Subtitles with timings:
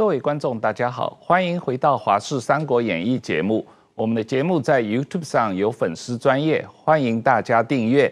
[0.00, 3.62] 各位观众，大家好，欢迎回到《华视三国演义》节目。
[3.94, 8.10] 我们的节目在 YouTube 上有粉丝专业，欢迎大家订阅。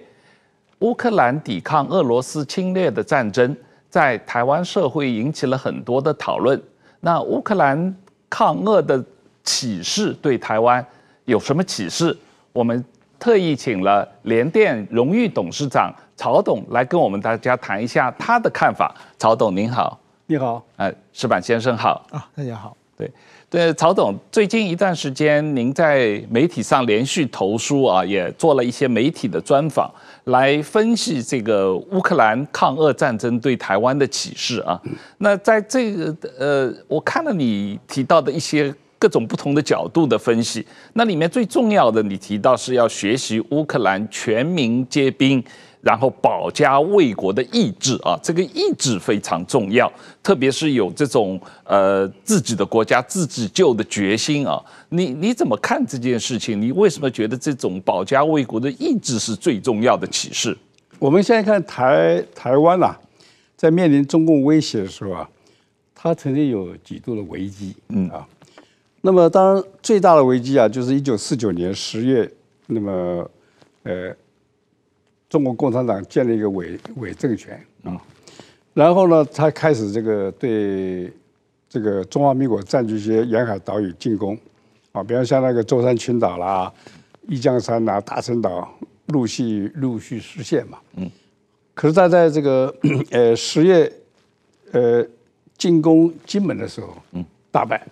[0.81, 3.57] 乌克兰抵抗俄罗斯侵略的战争，
[3.89, 6.63] 在台湾社会引起了很多的讨论。
[7.01, 7.97] 那乌克兰
[8.29, 9.03] 抗俄的
[9.43, 10.85] 启示对台湾
[11.25, 12.15] 有什么启示？
[12.53, 12.85] 我们
[13.19, 18.95] 特意请了联电荣誉董事长曹董来跟我们大家谈一下他的看法。
[19.17, 19.99] 曹董您好。
[20.31, 23.11] 你好，呃，石板先生好啊，大家好，对，
[23.49, 29.91] 对，曹总，最近一段时间，您在媒体上连续投书啊，也做了一些媒体的专访，
[30.25, 34.79] 来分析这个乌克兰抗俄战争对台湾的启示啊。
[35.17, 45.43] 那在这个呃，我看了你提到的一些各种不同的角度的分析，那里面最重要的，你提到是要学习乌克兰全民皆兵。
[45.81, 49.91] 然后保家卫国的意志啊，这个意志非常重要，
[50.23, 54.61] 特别是有这种呃自己的国家自己救的决心啊。
[54.89, 56.61] 你你怎么看这件事情？
[56.61, 60.57] 你为什么觉得这种保家卫国的意志是最重要的启示？
[60.99, 62.99] 我们现在看台台湾啊，
[63.57, 65.31] 在面临中共威胁的时候啊，
[65.95, 68.27] 它曾经有几度的危机，嗯啊。
[69.01, 72.29] 那么当然最大的危机啊，就是一九四九年十月，
[72.67, 73.31] 那么
[73.85, 74.13] 呃。
[75.29, 78.01] 中国共产党建立一个伪伪政权啊，
[78.73, 81.13] 然后呢，他开始这个对
[81.69, 84.37] 这个中华民国占据一些沿海岛屿进攻
[84.93, 86.73] 啊，比方像那个舟山群岛啦、
[87.27, 88.67] 一江山呐、大陈岛，
[89.09, 90.79] 陆续陆续实现嘛。
[90.97, 91.11] 嗯。
[91.75, 92.75] 可是他在这个
[93.13, 93.93] 呃十月
[94.73, 95.07] 呃
[95.57, 97.87] 进攻金门的时候，嗯，大败。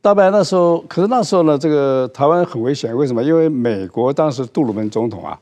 [0.00, 3.22] 大败那时候，可是那时候呢，这个台湾很危险，为什么？
[3.22, 5.38] 因为美国当时杜鲁门总统啊。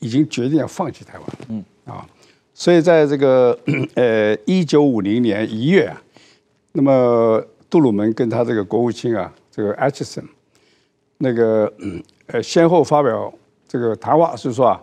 [0.00, 1.64] 已经决定要放弃台湾，嗯。
[1.84, 2.06] 啊，
[2.52, 3.58] 所以在这个
[3.96, 6.02] 呃一九五零年一月啊，
[6.72, 10.22] 那么杜鲁门跟他这个国务卿啊，这个艾奇森，
[11.16, 11.72] 那个
[12.26, 13.32] 呃先后发表
[13.66, 14.82] 这个谈话，是说啊，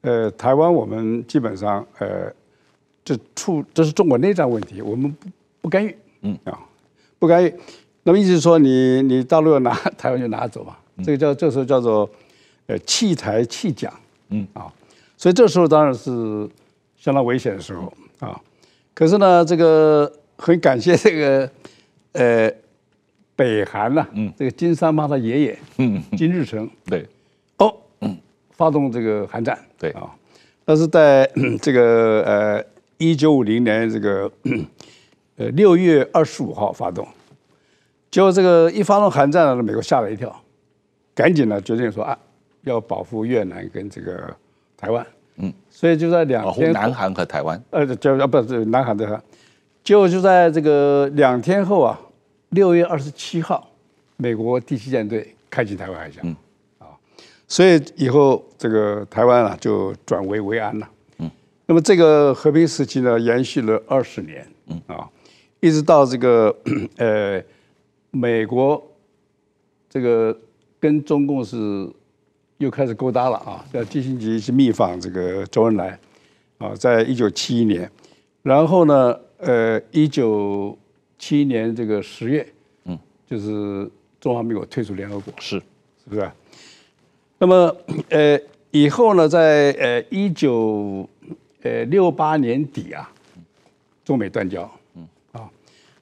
[0.00, 2.32] 呃台湾我们基本上呃
[3.04, 5.28] 这处这是中国内战问题，我们不
[5.60, 6.38] 不干预，嗯。
[6.44, 6.58] 啊
[7.18, 7.54] 不干预，
[8.04, 12.08] 那么意思是说你你大陆要拿台湾就拿走嘛，这个叫这时候叫做
[12.66, 13.92] 呃弃台弃蒋。
[14.32, 14.72] 嗯啊，
[15.16, 16.48] 所以这时候当然是
[16.96, 18.40] 相当危险的时候啊。
[18.94, 21.50] 可是呢，这个很感谢这个
[22.12, 22.52] 呃
[23.36, 27.06] 北韩呐、啊，嗯，这个金三胖他爷爷，嗯，金日成，对，
[27.58, 28.16] 哦，嗯，
[28.50, 30.10] 发动这个韩战，对啊。
[30.64, 31.28] 但是在
[31.60, 32.64] 这个呃
[32.98, 34.30] 一九五零年这个
[35.36, 37.06] 呃六月二十五号发动，
[38.10, 40.34] 结果这个一发动韩战呢，美国吓了一跳，
[41.14, 42.18] 赶紧呢决定说啊。
[42.64, 44.34] 要保护越南跟这个
[44.76, 45.04] 台湾，
[45.36, 49.20] 嗯，所以就在两天，南韩和台湾，呃，就啊不是南韩的，
[49.82, 52.00] 就就在这个两天后啊，
[52.50, 53.68] 六月二十七号，
[54.16, 56.36] 美国第七舰队开进台湾海峡，嗯，
[56.78, 56.86] 啊，
[57.48, 61.30] 所以以后这个台湾啊就转危为安了，嗯，
[61.66, 64.80] 那么这个和平时期呢延续了二十年，嗯。
[64.86, 65.08] 啊，
[65.60, 66.54] 一直到这个
[66.96, 67.42] 呃
[68.10, 68.80] 美国
[69.90, 70.38] 这个
[70.78, 71.90] 跟中共是。
[72.62, 73.64] 又开始勾搭了啊！
[73.72, 75.98] 要基辛格去密访这个周恩来，
[76.58, 77.90] 啊，在一九七一年，
[78.42, 80.78] 然后呢，呃，一九
[81.18, 82.46] 七一年这个十月，
[82.84, 82.96] 嗯，
[83.28, 83.90] 就是
[84.20, 86.30] 中华民国退出联合国，是是不是？
[87.38, 87.76] 那么，
[88.10, 88.40] 呃，
[88.70, 91.08] 以后呢，在呃一九
[91.62, 93.10] 呃六八年底啊，
[94.04, 95.50] 中美断交，嗯啊，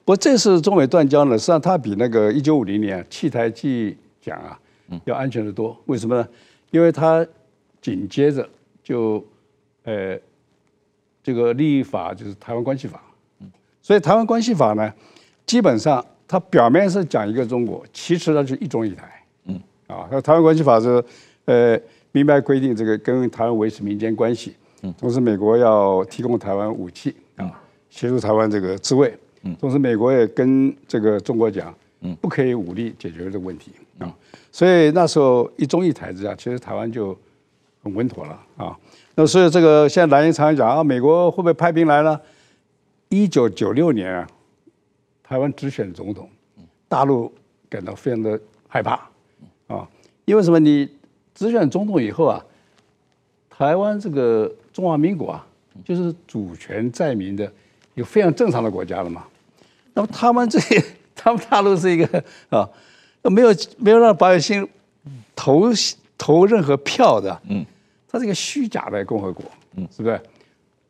[0.05, 4.59] 不过这次中美断交呢，实际上它比那个一九五零年弃台弃蒋啊，
[5.05, 5.75] 要安全的多。
[5.87, 6.27] 为什么呢？
[6.71, 7.25] 因为他
[7.79, 8.47] 紧接着
[8.83, 9.23] 就，
[9.83, 10.17] 呃，
[11.21, 13.01] 这个立法就是《台湾关系法》，
[13.81, 14.91] 所以《台湾关系法》呢，
[15.45, 19.55] 基本上它表面是讲一个中国，其实它是一中一台，嗯，
[19.87, 21.03] 啊，那《台湾关系法》是
[21.45, 21.79] 呃
[22.11, 29.13] 明白规定这个跟台湾维持民间关系，嗯，同时美国要提供台湾武器啊，协助台湾这个自卫，
[29.43, 33.71] 嗯，同时美国也跟这个中国讲，嗯，不可以武力解决这个问题。
[33.99, 34.13] 啊，
[34.51, 37.17] 所以那时候一中一台之下，其实台湾就
[37.83, 38.77] 很稳妥了啊。
[39.15, 42.19] 那所以这个现在蓝营常常讲啊，美国会不会派兵来呢？
[43.09, 44.27] 一九九六年啊，
[45.21, 46.29] 台湾直选总统，
[46.87, 47.31] 大陆
[47.69, 48.93] 感到非常的害怕
[49.67, 49.87] 啊，
[50.25, 50.59] 因为什么？
[50.59, 50.89] 你
[51.35, 52.43] 直选总统以后啊，
[53.49, 55.45] 台湾这个中华民国啊，
[55.83, 57.51] 就是主权在民的
[57.95, 59.25] 有非常正常的国家了嘛。
[59.93, 60.81] 那么他们这些，
[61.21, 62.67] 他们大陆是一个啊。
[63.23, 64.67] 没有没有让百姓
[65.35, 65.65] 投
[66.17, 67.63] 投任何票的，嗯，
[68.07, 69.45] 它是一个虚假的共和国，
[69.75, 70.19] 嗯，是不是？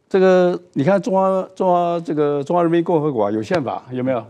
[0.08, 4.26] 这个你看中华中华这个中华人民共和国有宪法有没有？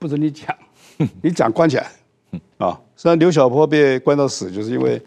[0.00, 0.52] 不准你讲，
[1.22, 1.86] 你讲关起来
[2.58, 2.80] 啊！
[2.96, 5.00] 虽然刘晓波被关到死，就是因为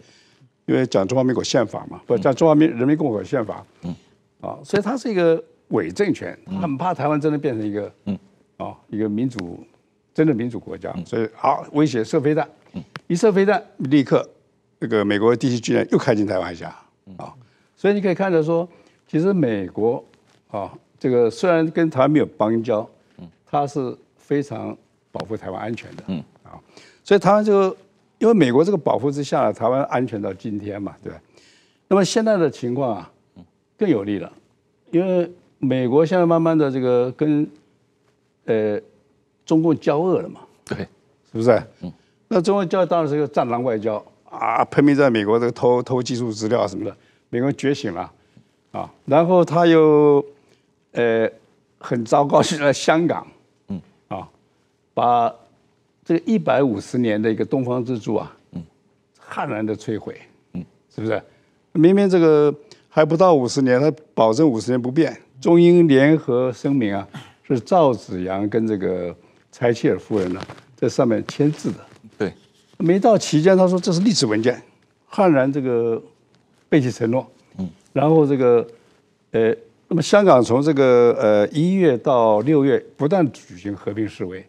[0.64, 3.94] 因为讲中华民国宪法嘛，不讲中华民人民共和国宪法，嗯
[4.40, 8.18] 啊，所以它是一个伪政权，他很怕台湾真的变成一个嗯
[8.56, 9.62] 啊一个民主
[10.14, 12.48] 真的民主国家，所以好威胁射飞弹，
[13.06, 14.28] 一射飞弹立刻
[14.80, 16.68] 这个美国第七军舰又开进台湾海峡
[17.16, 17.32] 啊，
[17.76, 18.68] 所以你可以看到说。
[19.04, 20.02] 其实美国
[20.50, 22.88] 啊，这个虽然跟台湾没有邦交，
[23.44, 24.74] 它是非常
[25.10, 26.24] 保护台湾安全的，嗯。
[26.42, 26.56] 啊，
[27.04, 27.76] 所以台湾这个
[28.16, 31.20] 因为美国这个保护之下，台湾安全到今天嘛，对吧？
[31.88, 33.12] 那么现在的情况啊，
[33.76, 34.32] 更有利了，
[34.90, 37.46] 因为美国现在慢慢的这个跟
[38.46, 38.80] 呃
[39.44, 41.62] 中共交恶了嘛，对，是不是？
[41.82, 41.92] 嗯，
[42.28, 46.96] 那中共交恶当然是个战狼外交啊，拼命在美国这个偷偷技术资料什么的，
[47.30, 48.12] 美国觉醒了。
[48.72, 50.24] 啊，然后他又，
[50.92, 51.30] 呃，
[51.78, 53.26] 很糟糕，是在香港，
[53.68, 53.78] 嗯，
[54.08, 54.26] 啊，
[54.94, 55.30] 把
[56.02, 58.64] 这个一百五十年的一个东方之珠啊，嗯，
[59.18, 60.18] 悍然的摧毁，
[60.54, 61.22] 嗯，是不是？
[61.72, 62.54] 明明这个
[62.88, 65.14] 还不到五十年，他保证五十年不变。
[65.38, 67.06] 中英联合声明啊，
[67.42, 69.14] 是赵紫阳跟这个
[69.52, 71.78] 柴契尔夫人呢、啊、在上面签字的。
[72.18, 72.32] 对，
[72.78, 74.60] 没到期间，他说这是历史文件，
[75.06, 76.02] 悍然这个
[76.68, 77.30] 背弃承诺。
[77.58, 78.66] 嗯然后这个，
[79.32, 79.54] 呃，
[79.86, 84.42] 那么香港从这个呃一月到六月不断举行和平示威，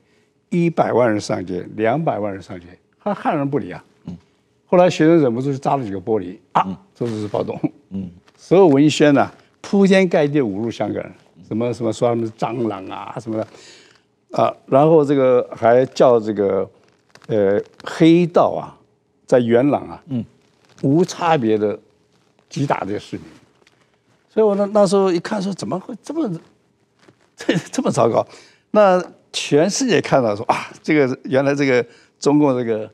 [0.50, 2.68] 一百万人上街，两百万人上街，
[3.04, 3.84] 他悍然不理啊。
[4.06, 4.16] 嗯。
[4.66, 6.66] 后来学生忍不住就砸了几个玻璃啊，
[6.96, 7.60] 这就是暴动。
[7.90, 8.10] 嗯。
[8.38, 9.30] 所有文宣呢，
[9.60, 11.12] 铺天盖地侮辱香港人，
[11.46, 13.46] 什么什么说他们是蟑螂啊什么的，
[14.34, 16.70] 啊，然后这个还叫这个，
[17.28, 18.76] 呃，黑道啊，
[19.26, 20.26] 在元朗啊，嗯，
[20.82, 21.80] 无差别的。
[22.50, 23.26] 击打这个市民，
[24.30, 26.30] 所以我那那时候一看说，怎么会这么
[27.36, 28.24] 这这么糟糕？
[28.70, 31.84] 那全世界看到说啊，这个原来这个
[32.20, 32.88] 中共这个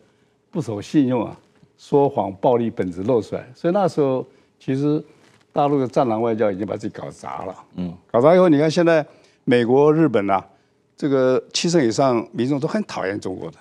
[0.49, 1.35] 不守信用啊，
[1.77, 3.45] 说谎暴力本质露出来。
[3.53, 4.25] 所以那时候
[4.61, 5.03] 其实
[5.51, 7.53] 大陆的战狼外交已经把自己搞砸了。
[7.75, 9.05] 嗯，搞砸以后，你看现在
[9.43, 10.41] 美国、日本啊，
[10.99, 13.57] 这个七成以上民众都很讨厌中国的。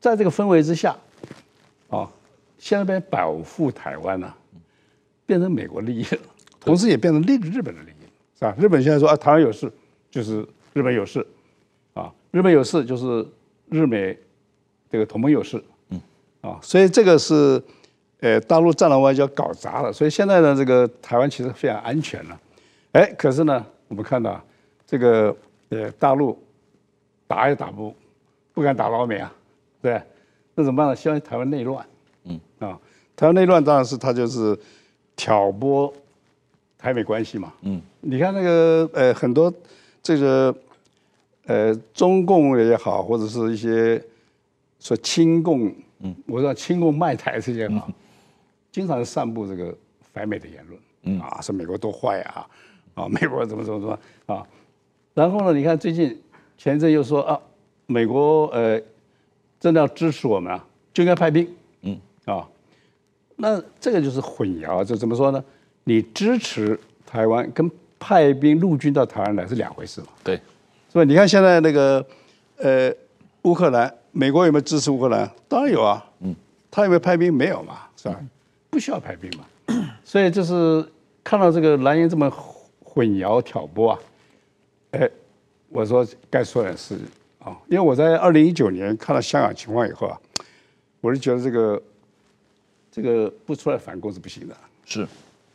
[0.00, 0.96] 在这个氛围之下，
[1.88, 2.10] 啊，
[2.58, 4.36] 现在被保护台湾呢、啊。
[5.24, 6.20] 变成美国利益了，
[6.60, 8.06] 同时也变成日日本的利益，
[8.38, 8.54] 是吧？
[8.56, 9.68] 日本现在说啊，台湾有事
[10.08, 11.26] 就是日本有事，
[11.94, 13.26] 啊，日本有事就是
[13.68, 14.16] 日美
[14.88, 16.00] 这个同盟有事，嗯，
[16.42, 17.60] 啊，所以这个是
[18.20, 22.40] 呃大陆战狼外交搞砸了，所以现在呢，这个台湾其实非常安全了，
[22.92, 24.40] 哎，可是呢，我们看到
[24.86, 25.36] 这个
[25.70, 26.40] 呃大陆
[27.26, 27.94] 打也打不
[28.52, 29.32] 不敢打老美啊，
[29.82, 30.00] 对，
[30.54, 30.96] 那怎么办呢？
[30.96, 31.86] 希望台湾内乱，
[32.24, 32.78] 嗯，啊，
[33.14, 34.58] 台湾内乱当然是他就是。
[35.18, 35.90] 挑拨
[36.76, 39.50] 台美关系嘛，嗯，你看那个呃很多
[40.02, 40.54] 这个
[41.46, 43.98] 呃中共也好，或者是一些
[44.78, 47.88] 说亲共，嗯，我说亲共卖台这些哈，
[48.70, 49.74] 经常散布这个
[50.12, 52.46] 反美的言论，嗯啊，说美国多坏啊，
[52.92, 54.46] 啊，美国怎么怎么怎么啊，
[55.14, 56.20] 然后呢，你看最近
[56.56, 57.40] 前一阵又说啊，
[57.86, 58.80] 美国呃
[59.60, 61.48] 真的要支持我们啊，就应该派兵，
[61.82, 62.46] 嗯啊。
[63.36, 65.44] 那这个就是混淆，就怎么说呢？
[65.84, 70.08] 你支持台湾跟派兵陆军到台湾来是两回事嘛？
[70.24, 70.36] 对，
[70.90, 71.04] 是吧？
[71.04, 72.04] 你看现在那个
[72.56, 72.92] 呃
[73.42, 75.30] 乌克兰，美国有没有支持乌克兰？
[75.48, 76.04] 当然有啊。
[76.20, 76.34] 嗯，
[76.70, 77.32] 他有没有派兵？
[77.32, 78.18] 没有嘛，是吧？
[78.70, 79.44] 不需要派兵嘛。
[80.02, 80.86] 所以就是
[81.22, 82.30] 看到这个蓝营这么
[82.82, 83.98] 混淆挑拨啊，
[84.92, 85.10] 哎，
[85.76, 86.98] 我说该说点事
[87.38, 90.18] 啊，因为我在二零一九年看到香港情况以后啊，
[91.00, 91.82] 我是觉得这个。
[92.88, 94.56] 这个不出来反攻是不行的，
[94.86, 95.06] 是，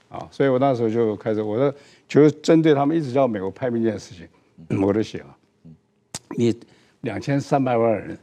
[0.09, 1.73] 啊，所以我那时候就开始，我说
[2.07, 5.35] 就针对他们一直叫美国派兵这件事情，我就写了，
[6.37, 6.55] 你
[6.99, 8.15] 两千三百万人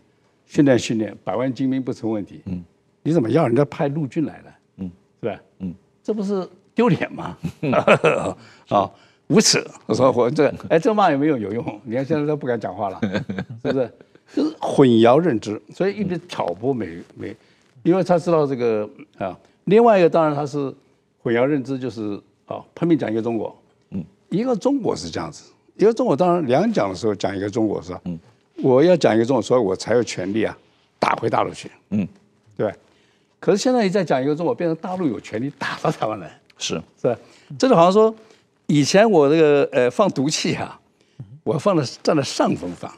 [0.47, 2.65] 训练训练，百万精兵不成问题，嗯，
[3.03, 4.91] 你怎么要人家派陆军来了，嗯，
[5.21, 5.41] 是吧？
[5.59, 7.37] 嗯，这不是丢脸吗？
[8.71, 8.89] 啊，
[9.29, 9.65] 无耻！
[9.87, 11.81] 我 说我这哎，这骂有没有有用？
[11.85, 13.01] 你看现在都不敢讲话了，
[13.63, 13.91] 是不是？
[14.35, 17.35] 就是混淆认知，所以一直挑拨美美。
[17.83, 20.75] 因为他知道这个啊，另外一个当然他是
[21.23, 23.57] 混淆认知，就是啊拼命讲一个中国，
[23.91, 28.01] 嗯，一个中国是这样子，一个中国当然两讲的时候讲一个中国是吧？
[28.05, 28.19] 嗯，
[28.63, 30.57] 我要讲一个中国，所以我才有权利啊
[30.99, 32.07] 打回大陆去，嗯，
[32.57, 32.71] 对。
[33.41, 37.17] 可是现在一再讲一个中国，变成大陆有权利打到台湾来，是是吧？
[37.57, 38.15] 这就好像说
[38.69, 40.79] 以前我这个呃放毒气啊，
[41.43, 42.91] 我放的站在上风放。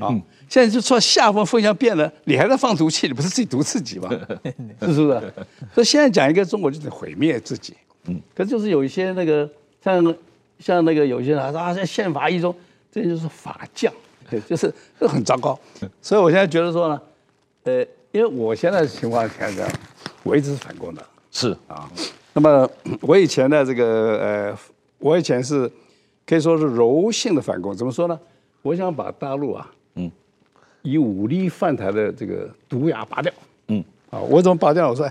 [0.00, 0.10] 啊，
[0.48, 4.10] 现在就说下风风向变了，你还在放毒气，你不是自己毒自己吗？
[4.80, 5.32] 是不是？
[5.72, 7.72] 所以现在讲一个中国就得毁灭自己。
[8.06, 9.48] 嗯，可是就是有一些那个
[9.84, 10.14] 像
[10.58, 12.52] 像那个有些人说啊，在宪法一中，
[12.90, 13.92] 这就是法将，
[14.28, 15.56] 对，就是这很糟糕。
[16.02, 17.00] 所以我现在觉得说呢，
[17.64, 19.70] 呃，因为我现在的情况是这样，
[20.24, 21.88] 我一直是反共的，是啊。
[22.32, 22.68] 那么
[23.02, 24.58] 我以前的这个呃，
[25.06, 25.70] 我以前是
[26.26, 28.18] 可以说是柔性的反共，怎么说呢？
[28.62, 30.10] 我想把大陆啊，嗯，
[30.82, 33.32] 以武力犯台的这个毒牙拔掉，
[33.68, 34.90] 嗯，啊，我怎么拔掉？
[34.90, 35.08] 我说，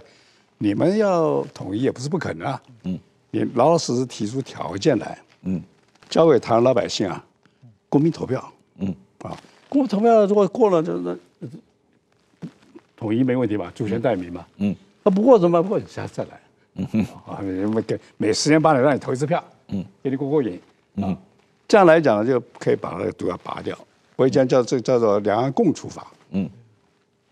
[0.58, 3.00] 你们要统一也不是不可能啊，嗯，
[3.32, 5.64] 你老老实实提出条件来，嗯，
[6.10, 7.24] 交给台湾老百姓啊，
[7.88, 9.32] 公民投票，嗯，啊，
[9.70, 11.18] 公民投票如果过了，就那
[12.98, 13.72] 统一没问题吧？
[13.74, 15.58] 主权在民嘛，嗯，那不过怎么？
[15.58, 15.64] 办？
[15.64, 16.42] 不过你下次再来，
[16.74, 16.86] 嗯。
[16.92, 20.60] 哼，啊，每给每十年八年让你投一次票，嗯，给你过过瘾，
[20.96, 21.16] 嗯。
[21.68, 23.76] 这样来讲呢，就可以把那个毒药拔掉。
[24.16, 26.12] 我以前叫这叫做两岸共处法。
[26.32, 26.50] 嗯。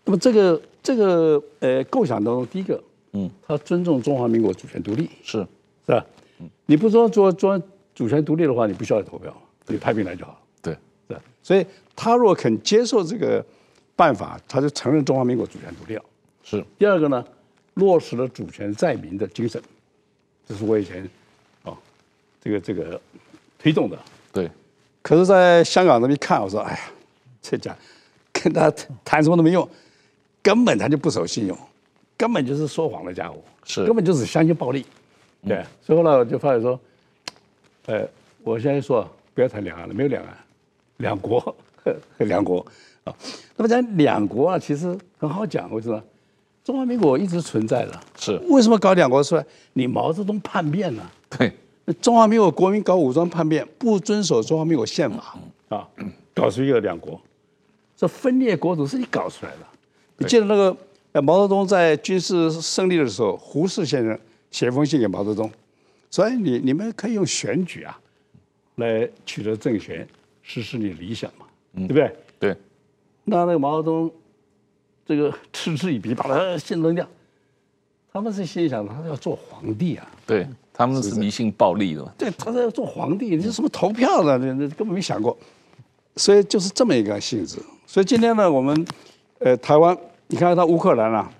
[0.04, 5.38] 那么这个这个呃构想当中，第一个，嗯，他尊重中华民国主权独立，是
[5.86, 6.04] 是吧？
[6.40, 6.50] 嗯。
[6.66, 7.60] 你不说做做
[7.94, 9.32] 主权独立的话，你不需要投票，
[9.68, 10.40] 你派兵来就好。
[10.60, 10.76] 对。
[11.08, 11.16] 是。
[11.42, 11.64] 所以
[11.94, 13.44] 他若肯接受这个
[13.94, 16.02] 办法，他就承认中华民国主权独立了。
[16.42, 16.64] 是。
[16.76, 17.24] 第二个呢，
[17.74, 19.62] 落实了主权在民的精神，
[20.44, 21.08] 这是我以前，哦，
[22.44, 23.00] 这个这个
[23.58, 23.98] 推动的。
[24.32, 24.50] 对，
[25.00, 26.80] 可是，在香港那边看，我说，哎呀，
[27.40, 27.74] 这家
[28.32, 28.70] 跟他
[29.04, 29.66] 谈什么都没用，
[30.42, 31.56] 根本他就不守信用，
[32.16, 34.84] 根本就是说谎的家伙，是，根本就是相信暴力，
[35.46, 36.78] 对，嗯、所以后来我就发现说，
[37.86, 38.06] 呃，
[38.42, 40.36] 我现在说不要谈两岸了，没有两岸，
[40.98, 41.56] 两国，
[42.18, 42.66] 两国
[43.04, 43.14] 啊，
[43.56, 46.02] 那么讲两国啊，其实很好讲，为什么？
[46.64, 49.44] 中华民国一直存在的，是，为什么搞两国出来？
[49.74, 51.52] 你毛泽东叛变了，对。
[52.00, 55.36] 中华民国国民搞武装叛变，不遵守中华民国宪法
[55.68, 55.86] 啊，
[56.34, 57.20] 搞出一个两国，
[57.94, 59.58] 这分裂国土是你搞出来的。
[60.16, 60.76] 你记得那个
[61.12, 64.18] 呃毛泽东在军事胜利的时候，胡适先生
[64.50, 65.50] 写封信给毛泽东，
[66.10, 68.00] 所以你你们可以用选举啊
[68.76, 70.06] 来取得政权，
[70.42, 72.16] 实施你的理想嘛，对不对？
[72.38, 72.56] 对。
[73.24, 74.10] 那那个毛泽东
[75.04, 77.06] 这个嗤之以鼻，把他信扔掉。
[78.12, 80.10] 他们是心想，他要做皇帝啊。
[80.24, 80.46] 对。
[80.76, 84.36] 他们是迷信暴力的，对，他是要做皇帝，你是什么投票的？
[84.36, 85.38] 你根本没想过，
[86.16, 87.60] 所以就是这么一个性质。
[87.86, 88.84] 所以今天呢，我们
[89.38, 91.32] 呃台湾，你看到乌克兰啊，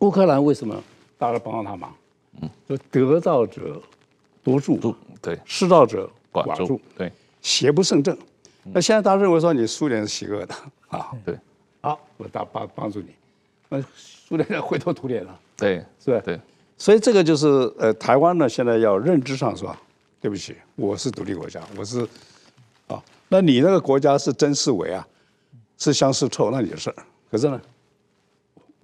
[0.00, 0.74] 乌克兰为什么
[1.18, 1.94] 大家帮了他忙？
[2.40, 3.78] 嗯，就得道者
[4.42, 7.12] 多助，对，失道者寡助，对，
[7.42, 8.16] 邪不胜正。
[8.72, 10.54] 那现在大家认为说你苏联是邪恶的
[10.88, 11.10] 啊？
[11.22, 11.38] 对，
[11.82, 13.08] 好，我大帮帮助你，
[13.68, 16.22] 那苏联在灰头土脸了，对，是吧？
[16.24, 16.40] 对。
[16.78, 19.78] 所以这个就是呃，台湾呢现在要认知上是吧，
[20.20, 22.06] 对不起，我是独立国家，我是
[22.86, 25.06] 啊，那你那个国家是真是伪啊，
[25.76, 26.96] 是香是臭，那你的事儿。
[27.30, 27.60] 可是呢，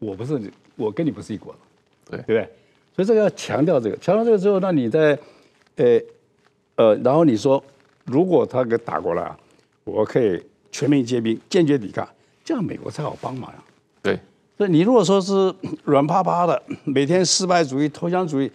[0.00, 1.58] 我不是你，我跟你不是一国的，
[2.10, 2.50] 对对不对？
[2.96, 5.16] 所以这个要强调这个，强调这个之后，那你在
[5.76, 6.00] 呃
[6.74, 7.62] 呃，然后你说，
[8.04, 9.34] 如果他给打过来，
[9.84, 12.08] 我可以全民皆兵，坚决抵抗，
[12.44, 13.64] 这样美国才好帮忙呀。
[14.02, 14.18] 对。
[14.56, 18.50] 所以你如果说是 软趴趴的，每天失败主义、投降主义，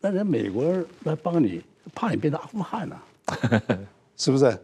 [0.00, 1.62] 那人美国人来帮你，
[1.94, 3.38] 怕你变成阿富汗呢、啊？
[4.16, 4.58] 是不是？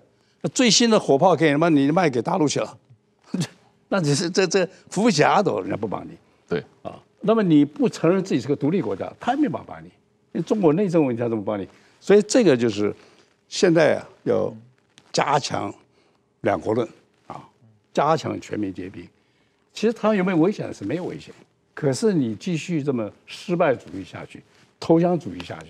[0.55, 1.69] 最新的火炮可以什么？
[1.71, 2.79] 你卖给大陆去了，
[3.89, 6.11] 那你是这这扶不起阿斗，人家不帮你。
[6.49, 9.87] 对啊，那么你不承认自己是个独立国家，他也没办法帮你。
[10.33, 11.67] 因为中国内政问题他怎么帮你？
[12.01, 12.95] 所以这个就是
[13.49, 14.55] 现在啊，要
[15.13, 15.73] 加强
[16.43, 16.89] 两国论
[17.27, 17.43] 啊，
[17.93, 19.07] 加强全面皆兵。
[19.81, 20.71] 其实台湾有没有危险？
[20.75, 21.33] 是没有危险，
[21.73, 24.43] 可是你继续这么失败主义下去，
[24.79, 25.69] 投降主义下去，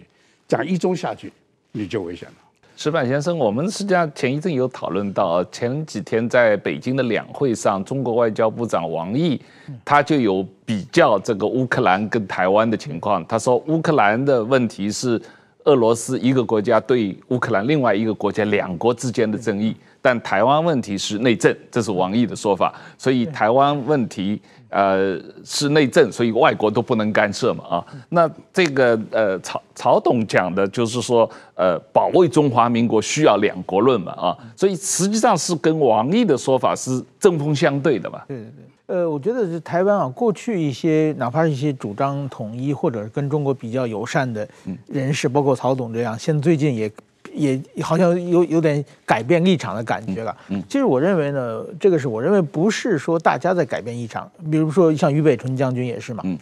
[0.49, 1.33] 讲一中下去，
[1.71, 2.35] 你就危险了。
[2.77, 9.41] 石板先生，我们实际上前一阵有讨论到，前几天在北京的两会上，中国外交部长王毅
[9.85, 13.25] 他就有比较这个乌克兰跟台湾的情况。
[13.29, 15.23] 他说，乌克兰的问题是
[15.67, 19.77] 俄罗斯一个国家对乌克兰另外一个国家两国之间的争议。
[20.03, 22.75] 但台湾问题是内政，这是王毅的说法。
[22.97, 24.41] 所以台湾问题
[24.71, 27.87] 呃是内政，所以外国都不能干涉嘛啊。
[28.09, 34.37] 那这个呃曹曹董讲的就是说呃保卫中华民国需要两国论嘛啊。
[34.57, 38.23] 所以实际上是跟王毅的说法是针锋相对的嘛。
[38.27, 38.97] 对对对。
[38.97, 44.49] 呃，我觉得是台湾啊，过去一些哪怕是一些主张统一或者跟中国比较友善的
[44.87, 46.91] 人士，包括曹董这样，现在最近也。
[47.33, 50.37] 也好像有有点改变立场的感觉了。
[50.49, 56.23] 嗯，其实我认为呢，这个是我认为不是说大家在改变立场，比如说像俞北辰将军也是嘛。
[56.27, 56.39] 嗯，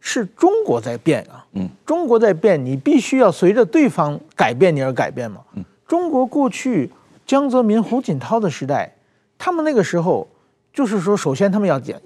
[0.00, 1.44] 是中国在变啊。
[1.52, 5.40] 嗯，中国在变，你必须要随着对方改变你而改变嘛。
[5.54, 6.90] 嗯，中国过去
[7.26, 8.92] 江泽民、胡锦涛的时代，
[9.38, 10.26] 他们那个时候
[10.72, 11.98] 就是说，首先他们要讲，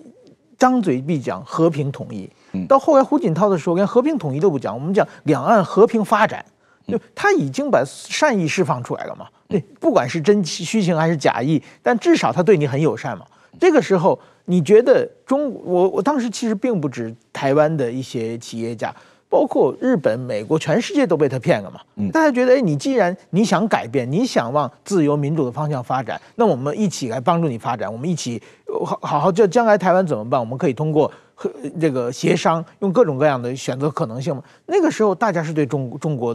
[0.58, 2.28] 张嘴必讲和平统一。
[2.52, 6.44] 嗯，到后来胡锦涛的时候，连和平统一都不讲，我们讲两岸和平发展。
[6.86, 9.26] 就他已经把善意释放出来了嘛。
[9.48, 13.24] 对，不管是真虚情还是假意，但至少他对你很友善嘛。
[13.58, 18.94] 这个时候，你觉得中我我当时其实并不止台湾的一些企业家。
[19.28, 21.80] 包括日本、美国，全世界都被他骗了嘛？
[22.12, 27.92] 大家觉得，哎，你既然你想改变，你想往自由民主的方向发展，那我们一起来帮助你发展。
[27.92, 28.40] 我们一起
[28.84, 30.40] 好好好，就将来台湾怎么办？
[30.40, 31.50] 我们可以通过和
[31.80, 34.40] 这个协商，用各种各样的选择可能性嘛。
[34.64, 36.34] 那个时候，大家是对中中国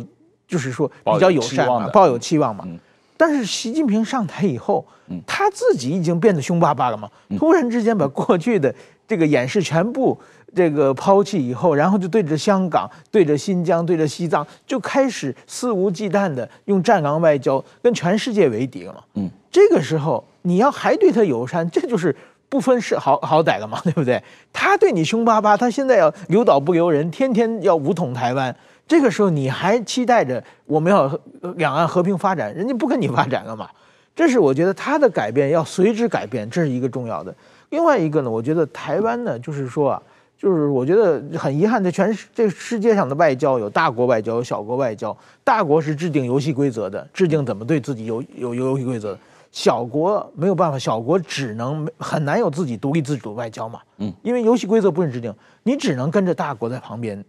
[0.51, 2.67] 就是说比较友善嘛，抱有期望嘛。
[3.15, 4.85] 但是习近平上台以后，
[5.25, 7.09] 他自己已经变得凶巴巴了嘛。
[7.37, 8.73] 突然之间把过去的
[9.07, 10.19] 这个掩饰全部。
[10.53, 18.99] 这个抛弃以后，然后就对着香港、对着新疆、对着西藏，就开始肆无忌惮的用战狼外交跟全世界为敌了嘛。
[19.13, 22.13] 嗯，这个时候你要还对他友善，这就是
[22.49, 24.21] 不分是好好歹了嘛，对不对？
[24.51, 28.53] 他对你凶巴巴，他现在要留岛不留人，天天要武统台湾，
[28.91, 31.17] 这个时候你还期待着我们要
[31.55, 33.69] 两岸和平发展，人家不跟你发展了嘛？
[34.13, 37.33] 这是我觉得他的改变要随之改变，这是一个重要的。
[37.69, 40.03] 另外一个呢，我觉得台湾呢，就是说啊。
[40.37, 45.15] 就是我觉得很遗憾，在全世这世界上的外交有大国外交，有小国外交。
[45.43, 49.15] 大国是制定游戏规则的，制定怎么对自己有有游戏规则。
[49.51, 53.81] 小国没有办法，小国只能很难有自己独立自主的外交嘛。
[53.99, 55.31] 嗯，因为游戏规则不是制定，
[55.61, 57.23] 你只能跟着大国在旁边。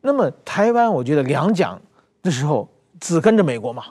[0.00, 1.80] 那么台湾，我觉得两蒋
[2.22, 2.68] 的时候
[3.00, 3.84] 只跟着美国嘛，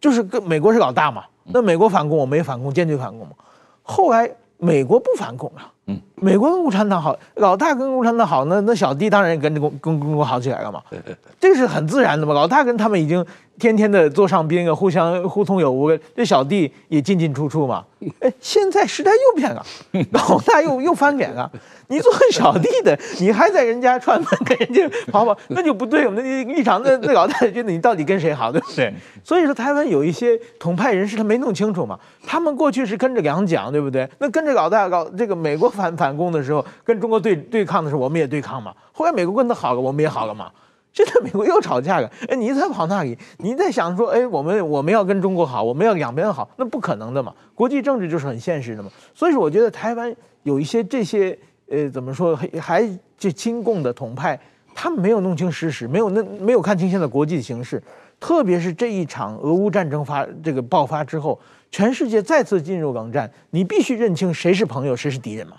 [0.00, 1.24] 就是跟美国是老大嘛。
[1.44, 3.34] 那美国反共，我没反共，坚决反共嘛。
[3.82, 5.72] 后来美国不反共了。
[5.88, 11.16] 嗯，美国跟共产党好，老大跟共产党好，那那小弟当然跟着共跟中国好起来了嘛对对。
[11.38, 12.34] 这个是很自然的嘛。
[12.34, 13.24] 老大跟他们已经
[13.58, 17.84] 天天的座上宾啊，互相互通有无，这小弟也进进出出嘛。
[18.20, 19.64] 哎，现在时代又变了，
[20.10, 21.50] 老大又又翻脸了。
[21.88, 26.04] 你做小弟的，你还在人家串门跟人家跑跑，那就不对。
[26.04, 28.92] 我们那立场，那那老大觉得你到底跟谁好，对不对？
[29.22, 31.96] 所以说，台湾有一些统派人士他没弄清楚嘛。
[32.26, 34.08] 他们过去是跟着两蒋，对不对？
[34.18, 38.74] 那跟着老大搞这个美国反反攻的时候，跟中国对对抗的时候，我们也对抗嘛。
[38.92, 40.50] 后来美国跟他好了，我们也好了嘛。
[40.92, 47.34] 现在美国又吵架了，哎，你在跑那里，你在想说，哎，我们我们要跟中国好，我们要两边好，那不可能的嘛。
[47.54, 48.90] 国际政治就是很现实的嘛。
[49.14, 50.12] 所以说，我觉得台湾
[50.42, 51.38] 有一些这些。
[51.68, 54.38] 呃，怎么说还还这亲共的统派，
[54.72, 57.82] 他们没有弄清事实，没有那没有看清现在国际形势，
[58.20, 61.36] 特别是这一场俄乌战争发这个爆发之后，
[61.72, 65.56] 全世界再次进入冷战，你必须认清谁是朋友，谁是敌人嘛。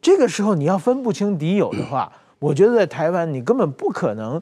[0.00, 4.40] 嗯，这个时候你要分不清敌友的话，我觉得在台湾你根本不可能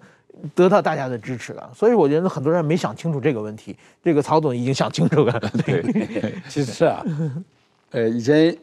[0.55, 1.71] 得到大家的支持了。
[1.75, 5.41] 所以我觉得很多人没想清楚这个问题，这个曹总已经想清楚了。
[5.65, 7.05] 对， 其实啊，
[7.91, 8.57] 呃，以前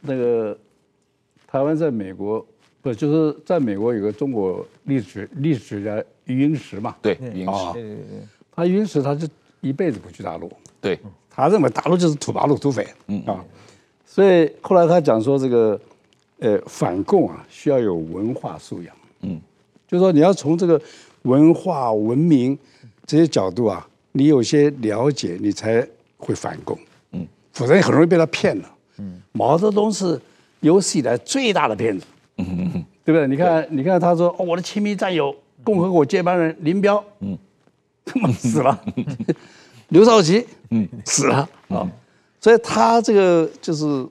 [0.00, 0.56] 那个。
[1.48, 2.44] 台湾在美国，
[2.82, 6.94] 不就是在美国有个中国历史历史学家余英时嘛？
[7.00, 7.98] 对，余英时。
[8.54, 9.26] 他余英时他就
[9.60, 10.50] 一辈子不去大陆。
[10.80, 10.98] 对，
[11.30, 12.86] 他认为大陆就是土八路土匪。
[13.06, 13.42] 嗯啊，
[14.04, 15.80] 所以后来他讲说这个，
[16.38, 18.94] 呃，反共啊需要有文化素养。
[19.20, 19.40] 嗯，
[19.88, 20.80] 就是说你要从这个
[21.22, 22.58] 文化文明
[23.06, 26.78] 这些角度啊，你有些了解，你才会反共。
[27.12, 28.70] 嗯，否则你很容易被他骗了。
[28.98, 30.20] 嗯，毛泽东是。
[30.60, 32.44] 有史以来最大的骗子，对
[33.04, 33.28] 不对？
[33.28, 37.38] 你看，你看，他说：“哦，我的亲密战友，共和国接班人林彪，嗯，
[38.32, 38.76] 死了；
[39.90, 41.88] 刘少奇，嗯，死了啊。”
[42.40, 44.08] 所以他这个就是，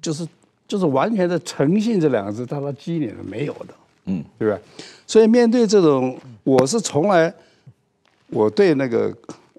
[0.00, 0.28] 就是，
[0.68, 4.58] 就是完全的诚信这两个字，他的基脸是没有的，嗯，对吧？
[5.06, 7.34] 所以面对这种，我是从来，
[8.28, 9.12] 我对那个，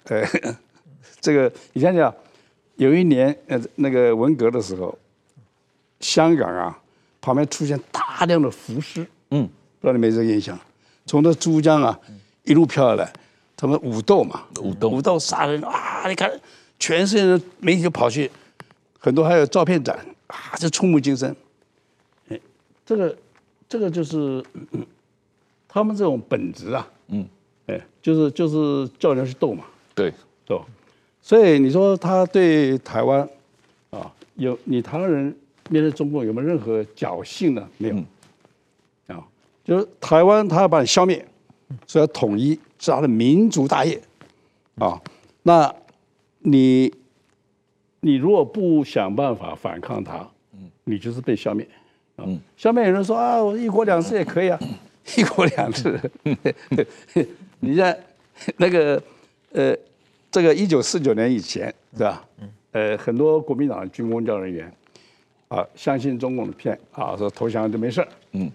[0.05, 0.23] 呃，
[1.19, 2.13] 这个你想想，
[2.75, 4.97] 有一年，呃，那个文革的时候。
[5.99, 6.79] 香港啊，
[7.19, 9.45] 旁边出现大量的浮尸，嗯，
[9.81, 10.57] 不知道你没这个印象？
[11.05, 11.99] 从那珠江啊
[12.45, 13.11] 一路飘下来，
[13.57, 16.07] 他们武斗嘛，武斗武斗杀人啊！
[16.07, 16.31] 你看，
[16.79, 18.31] 全世界的媒体就跑去，
[18.97, 21.35] 很多还有照片展啊，就触目惊心。
[22.29, 22.39] 哎，
[22.85, 23.17] 这个
[23.67, 24.43] 这个就是
[25.67, 27.27] 他们这种本质啊，嗯，
[27.67, 30.13] 哎，就是就是叫人去斗嘛，对，
[30.45, 30.65] 斗。
[31.21, 33.29] 所以你说他对台湾
[33.89, 35.35] 啊，有你台湾人。
[35.71, 37.69] 面对中共有没有任何侥幸呢？
[37.77, 37.95] 没有，
[39.05, 39.23] 啊，
[39.63, 41.23] 就是台湾他要把你消灭，
[41.85, 44.01] 所以要统一是他的民族大业，
[44.79, 44.99] 啊，
[45.43, 45.71] 那
[46.39, 46.91] 你
[48.01, 50.27] 你如果不想办法反抗他，
[50.83, 51.67] 你就是被消灭，
[52.15, 52.25] 啊，
[52.57, 54.59] 消灭有人说啊，我一国两制也可以啊，
[55.17, 55.99] 一国两制
[57.59, 57.97] 你在
[58.57, 59.01] 那个
[59.51, 59.75] 呃，
[60.31, 62.25] 这个一九四九年以前是吧？
[62.71, 64.71] 呃，很多国民党军工教人员。
[65.49, 68.07] 啊，相信中共的骗啊，说投降就没事。
[68.33, 68.47] 嗯，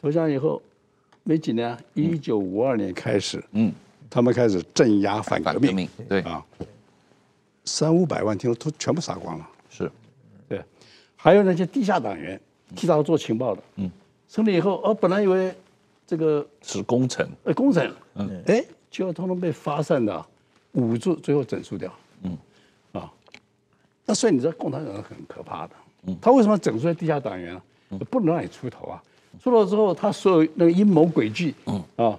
[0.00, 0.62] 投降以后
[1.24, 3.70] 没几年，一九五二年开始，嗯，
[4.08, 6.42] 他们开始镇压反革命对啊，
[7.64, 9.90] 三五百万听说都全部杀光了，是，
[10.48, 10.62] 对，
[11.16, 12.40] 还有那些地下党员
[12.74, 13.90] 替他做情报的，嗯，
[14.28, 15.54] 成立以后，哦，本来以为
[16.06, 20.24] 这个是功臣，呃，功臣，嗯，哎，结果通通被发散的
[20.72, 22.36] 捂住，最后整肃掉，嗯，
[22.92, 23.12] 啊，
[24.04, 25.74] 那所以你知道共产党是很可怕的，
[26.06, 27.62] 嗯，他为什么整出来地下党员呢？
[28.10, 29.02] 不能让你出头啊，
[29.40, 32.18] 出头之后，他所有那个阴谋诡计，嗯，啊。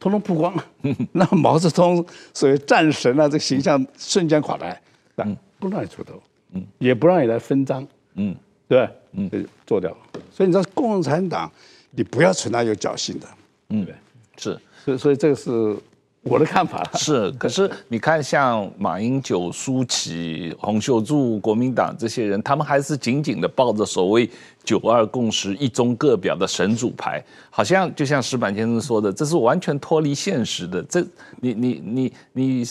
[0.00, 0.64] 通通曝光了，
[1.12, 4.80] 那毛泽东所谓战神啊，这个形象瞬间垮台，
[5.18, 6.20] 嗯，不让你出头，
[6.52, 8.34] 嗯，也不让你来分赃，嗯，
[8.66, 9.30] 对，嗯，
[9.66, 9.90] 做掉。
[9.90, 9.96] 了。
[10.32, 11.52] 所以你知道共产党，
[11.90, 13.28] 你不要存在有侥幸的，
[13.68, 13.94] 嗯，对，
[14.36, 15.76] 是，所以所以这个是。
[16.22, 24.28] 我的看法 是，可是你看，像马英九、苏起、洪秀柱、国民党这些人，他们还是紧紧的抱着所谓
[24.62, 30.82] “九二共识”、“一中各表”的神主牌，好像就像石板先生说的，这是完全脱离现实的。
[30.82, 31.00] 这，
[31.40, 32.64] 你你你你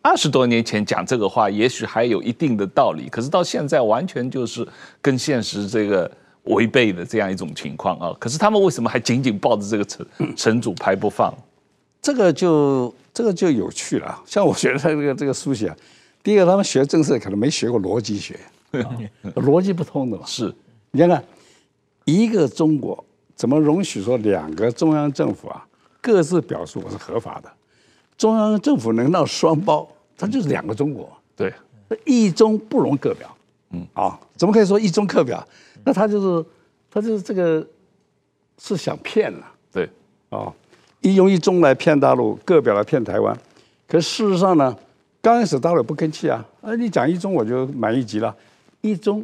[0.00, 4.66] 二十多年前讲这个话，也许还有一定的道理，可是到现在完全就是
[5.02, 6.10] 跟现实这个
[6.44, 8.16] 违背的这样一种情况啊！
[8.18, 11.34] 可是他们为什么还紧紧抱着这个神神主牌不放？
[12.04, 15.76] 这个就这个就有趣了，像我觉得这个这个书写啊，
[16.22, 18.38] 第一个他们学政治可能没学过逻辑学，
[18.72, 18.84] 啊、
[19.36, 20.26] 逻辑不通的嘛。
[20.26, 20.54] 是，
[20.90, 21.24] 你看看
[22.04, 23.02] 一个中国
[23.34, 25.66] 怎么容许说两个中央政府啊
[26.02, 27.50] 各自表述我是合法的，
[28.18, 29.88] 中央政府能闹双包，
[30.18, 31.10] 它就是两个中国。
[31.34, 31.50] 对，
[32.04, 33.34] 一中不容各表。
[33.70, 35.42] 嗯，啊，怎么可以说一中各表？
[35.82, 36.46] 那他就是
[36.90, 37.66] 他就是这个
[38.58, 39.46] 是想骗了。
[39.72, 39.88] 对，
[40.28, 40.52] 啊。
[41.04, 43.36] 一用一中来骗大陆，各表来骗台湾，
[43.86, 44.74] 可事实上呢，
[45.20, 48.34] 刚开始大陆也不吭气啊，啊，你讲一中我就满意极了，
[48.80, 49.22] 一中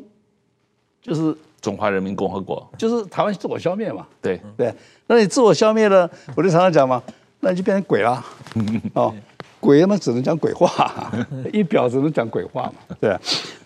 [1.01, 4.39] 就是中华人民共和国，就是台湾自我消灭嘛，对。
[4.59, 4.75] 对，
[5.07, 7.03] 那你自我消灭了，我就常常讲嘛，
[7.41, 8.23] 那你就变成鬼了，
[8.93, 9.15] 哦，
[9.59, 11.11] 鬼嘛只能讲鬼话，
[11.51, 13.17] 一表只能讲鬼话嘛，对，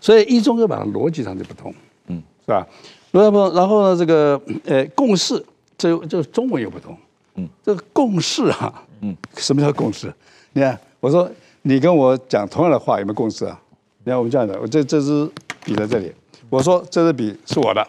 [0.00, 1.74] 所以一中各表逻辑上就不同，
[2.06, 2.64] 嗯，是吧？
[3.10, 5.44] 然后然后呢，这个呃共识，
[5.76, 6.96] 这这中文又不同。
[7.36, 10.12] 嗯，这个共识啊，嗯，什么叫共识？
[10.52, 11.30] 你看，我说
[11.62, 13.60] 你跟我讲同样的话，有没有共识啊？
[14.04, 15.28] 你看我们这样的，我这这支
[15.64, 16.12] 笔在这里，
[16.48, 17.86] 我说这支笔是我的，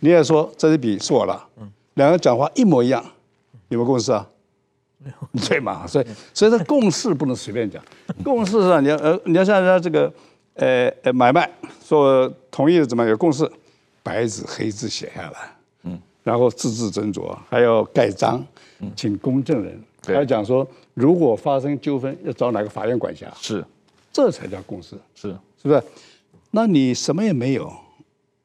[0.00, 3.04] 你也说这支笔是我的，嗯，两个讲话一模一样，
[3.68, 4.26] 有没有共识啊？
[4.98, 5.86] 没有，对嘛？
[5.86, 7.82] 所以所以这共识不能随便讲，
[8.22, 10.10] 共识上你要呃你要像人家这个
[10.54, 11.50] 呃呃买卖
[11.84, 13.46] 说同意怎么有共识，
[14.02, 15.54] 白纸黑字写下来。
[16.24, 18.42] 然后字字斟酌，还要盖章，
[18.96, 23.62] 请公证人，还要讲说，如果发生纠纷，要找哪个法院管辖，是，
[24.10, 25.28] 这才叫共识，是，
[25.62, 25.82] 是不是？
[26.50, 27.70] 那你什么也没有，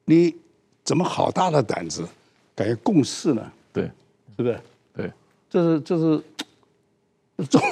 [0.04, 0.34] 你
[0.84, 2.06] 怎么好大的胆子，
[2.54, 3.50] 敢于共事呢？
[3.72, 3.84] 对，
[4.36, 4.60] 是不是？
[4.94, 5.10] 对，
[5.48, 6.22] 这是这是
[7.48, 7.62] 中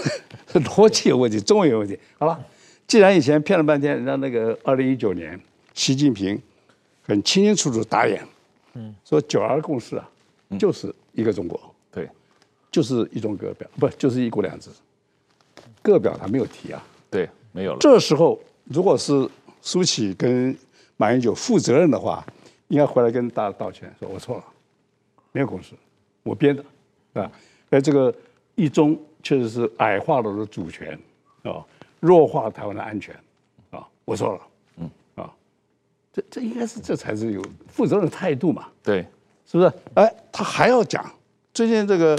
[0.65, 1.99] 逻辑有问题，中文有问题。
[2.19, 2.43] 好了，
[2.87, 5.39] 既然以前骗了半天，人家那个二零一九年，
[5.75, 6.41] 习近平
[7.03, 8.27] 很清清楚楚打脸。
[8.79, 10.09] 嗯，说九二共识啊，
[10.57, 11.61] 就是一个中国，
[11.91, 12.09] 对，
[12.71, 14.71] 就是一中各表，不就是一国两制，
[15.83, 17.79] 各表他没有提啊，对，没有了。
[17.81, 19.29] 这时候如果是
[19.61, 20.57] 苏起跟
[20.97, 22.25] 马英九负责任的话，
[22.69, 24.45] 应该回来跟大家道歉，说我错了，
[25.33, 25.75] 没有共识，
[26.23, 26.65] 我编的，
[27.21, 27.33] 啊，
[27.71, 28.15] 而，这个
[28.55, 30.97] 一中确实是矮化了我的主权，
[31.43, 31.67] 啊，
[31.99, 33.13] 弱化台湾的安全，
[33.71, 34.41] 啊，我错了。
[36.19, 38.67] 这这应该是这才是有负责任的态度嘛？
[38.83, 39.07] 对，
[39.47, 39.73] 是不是？
[39.95, 41.09] 哎，他还要讲，
[41.55, 42.19] 最近这个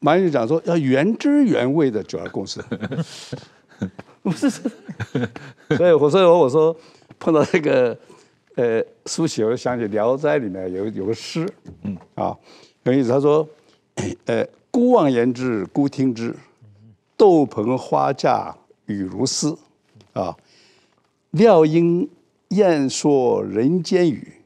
[0.00, 2.60] 马英九讲说要原汁原味的九二共识，
[4.22, 4.50] 不是？
[5.76, 6.76] 所以我所以我说
[7.20, 7.96] 碰到这个
[8.56, 11.48] 呃苏起，我就想起《聊斋》里面有有个诗，
[11.82, 12.36] 嗯啊，
[12.82, 13.10] 有意思。
[13.10, 13.48] 他说，
[14.24, 16.34] 呃，姑妄言之，姑听之，
[17.16, 18.52] 豆棚花架
[18.86, 19.56] 雨如丝，
[20.12, 20.36] 啊，
[21.30, 22.08] 料应。
[22.52, 24.42] 燕说人间语，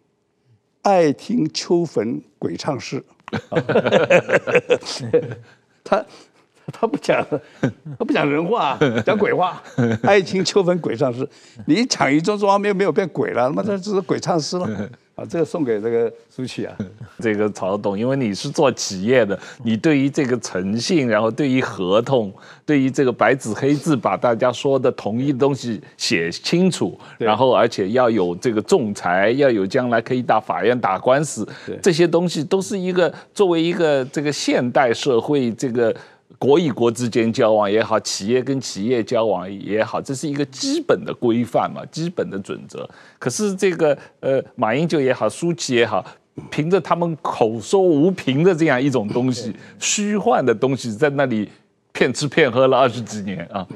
[0.83, 3.05] 爱听秋坟鬼唱诗。
[5.83, 6.07] 他
[6.73, 7.25] 他不讲，
[7.99, 8.77] 他不讲人话，
[9.07, 9.63] 讲鬼话。
[10.03, 11.29] 爱情秋分鬼唱诗，
[11.67, 14.69] 你讲一中中华没有没有变鬼了，他妈这只是鬼唱诗了。
[15.15, 16.77] 啊，这个送给这个苏起啊，
[17.21, 22.31] 这个曹董，因为你是做企业的，你对于这个诚信，然后对于合同，
[22.67, 31.49] 对于这个白纸黑字把大家说的同意的东西写清楚，然后而且要有这个仲裁，要有将来可以到法院打官司，
[31.81, 35.95] 这些东西都是一个作为一个这个现代社会这个。
[36.39, 42.89] 国与国之间交往也好，企业跟企业交往也好，这是一个基本的规范嘛，基本的准则。
[43.19, 46.05] 可是这个呃，马英九也好，舒淇也好，
[46.51, 51.49] 凭着他们口说无凭的这样一种东西，虚幻的东西，在那里
[51.93, 53.67] 骗吃骗喝了二十几年啊。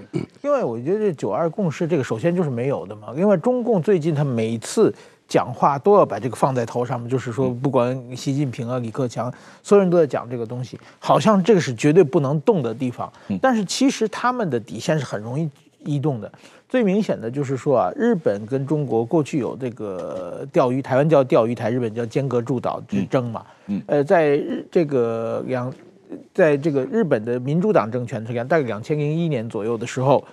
[0.42, 4.94] 因为我觉得这九二共识这个首先就是没有的嘛，另外中共最近他每次
[5.30, 13.10] 讲话都要把这个放在头上面，就是说不管习近平啊、李克强，所有人都在讲这个东西，好像这个是绝对不能动的地方。
[13.40, 15.48] 但是其实他们的底线是很容易
[15.84, 16.30] 移动的。
[16.68, 23.46] 最明显的就是说啊，日本跟中国过去有这个钓鱼，台湾叫钓鱼台，日本叫尖阁诸岛之争嘛。
[23.66, 25.72] 嗯，呃，在日这个两，
[26.34, 30.24] 在这个日本的民主党政权，大概两千零一年左右的时候，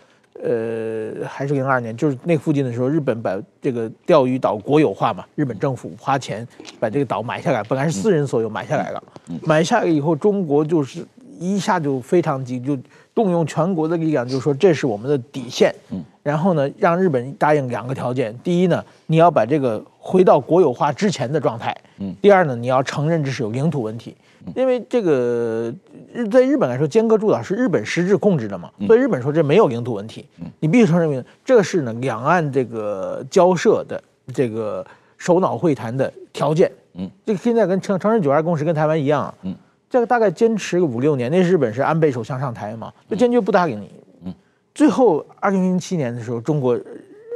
[0.43, 6.47] 呃，还是零二年，就是那附近的时候，日本把这个钓鱼岛国有化嘛，日本政府花钱
[6.79, 9.03] 把这个岛买下来，本来是私人所有，买下来了，
[9.43, 11.05] 买下来以后，中国就是
[11.39, 12.77] 一下就非常急，就。
[13.17, 15.73] 动用全国的力量，就是说这是我们的底线。
[15.89, 24.15] 嗯，然后呢，让日本答应两个条件：第一呢，你要把这个回到国有化之前的状态；嗯，第二呢，你要承认这是有领土问题。
[24.55, 25.73] 因为这个
[26.13, 30.25] 日在日本来说，尖阁诸岛是日本实质控制的嘛，所以日本说这没有领土问题。
[30.59, 34.01] 你必须承认，这是呢两岸这个交涉的
[34.33, 34.85] 这个
[35.17, 36.71] 首脑会谈的条件。
[36.93, 39.33] 嗯，这个现在跟成承认九二共识跟台湾一样啊。
[39.43, 39.55] 嗯。
[39.89, 43.89] 这个大概坚持个五六年，那日本是安倍首相上台嘛，就坚决不答应你。
[44.25, 44.33] 嗯，
[44.75, 46.77] 最后二零零七年的时候，中国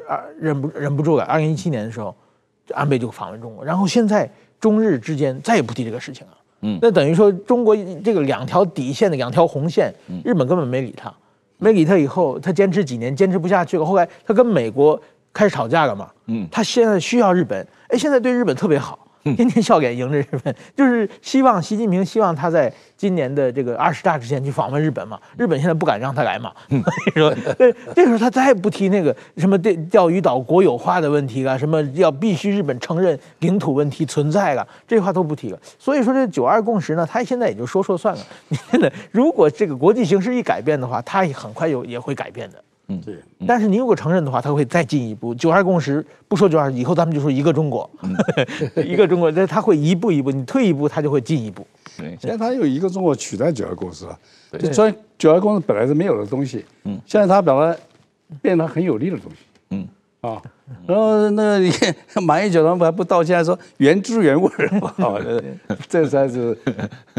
[0.06, 1.24] 啊忍不忍不住了。
[1.24, 2.14] 二零一七年的时候，
[2.74, 6.34] 安倍就访问中国，然后现在中日之间再也不提这个事情了。
[6.62, 9.94] 嗯，那等于说中国这个两条底线的两条红线，
[10.24, 11.14] 日本根本没理他，
[11.58, 15.00] 没理他以后，他坚持几年坚持不下去了，后来他跟美国
[15.34, 16.10] 开始吵架了嘛。
[16.28, 19.01] 嗯，他现在需要日本，哎，现在对日本特别好。
[19.24, 25.20] 天天笑脸迎着日本，就是希望习近平希望他在今年的这个二十大之前去访问日本嘛。
[25.38, 26.52] 日本现在不敢让他来嘛。
[26.70, 35.60] 所以说，对，这时候他再也不提那个什么钓钓鱼岛国有化的问题了，什么要必须日本承认领土问题存在了，这话都不提了。
[35.78, 38.22] 所以说这九二共识呢，他现在也就说说算了。
[38.50, 42.64] 你真的，如果这个国际形势一改变的话，他很快有也会改变的。
[42.92, 43.16] 嗯，对。
[43.48, 45.34] 但是你如果承认的话，他会再进一步。
[45.34, 48.16] 九二共识不说九二，以后咱们就说一个中国，嗯、
[48.86, 49.32] 一个中国。
[49.32, 51.66] 但他会一步一步，你退一步，他就会进一步。
[51.98, 54.20] 对，现在他有一个中国取代九二共识了。
[54.52, 56.66] 对，所以九二共识本来是没有的东西。
[56.84, 57.00] 嗯。
[57.06, 57.80] 现在他把它
[58.42, 59.38] 变成很有利的东西。
[59.70, 59.88] 嗯。
[60.22, 60.40] 啊，
[60.86, 64.68] 然后那个你看马英九他们还不道歉，还说原汁原味儿。
[65.04, 65.18] 啊，
[65.90, 66.56] 这才是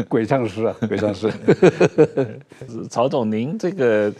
[0.07, 1.29] 鬼唱诗啊，鬼唱诗。
[2.89, 4.13] 曹总，您这个。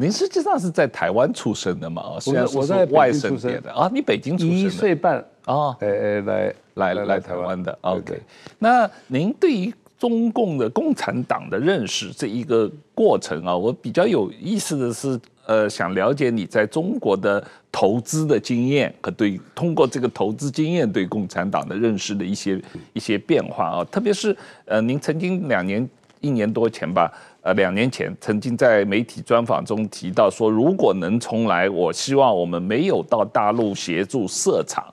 [0.00, 2.02] 您实际上是在台湾出生的嘛？
[2.02, 7.76] 哦，是我在外省的啊，你北京出生的，一岁半啊，哎哎，来来来来台湾的。
[7.80, 8.20] OK，
[8.60, 25.86] 那您对于中共的共产党的认识这一个过程啊，我比较有意思的是，呃，想了解你在中国的投资的经验和对通过这个投资经验对共产党的认识的一些一些变化啊，特别是呃，您曾经两年
[26.20, 27.12] 一年多前吧。
[27.40, 34.84] 呃，两年前曾经在媒体专访中提到说，如果能重来，我希望我们没有到大陆协助设厂。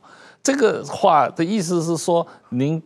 [0.43, 2.81] 这个话的意思是说，您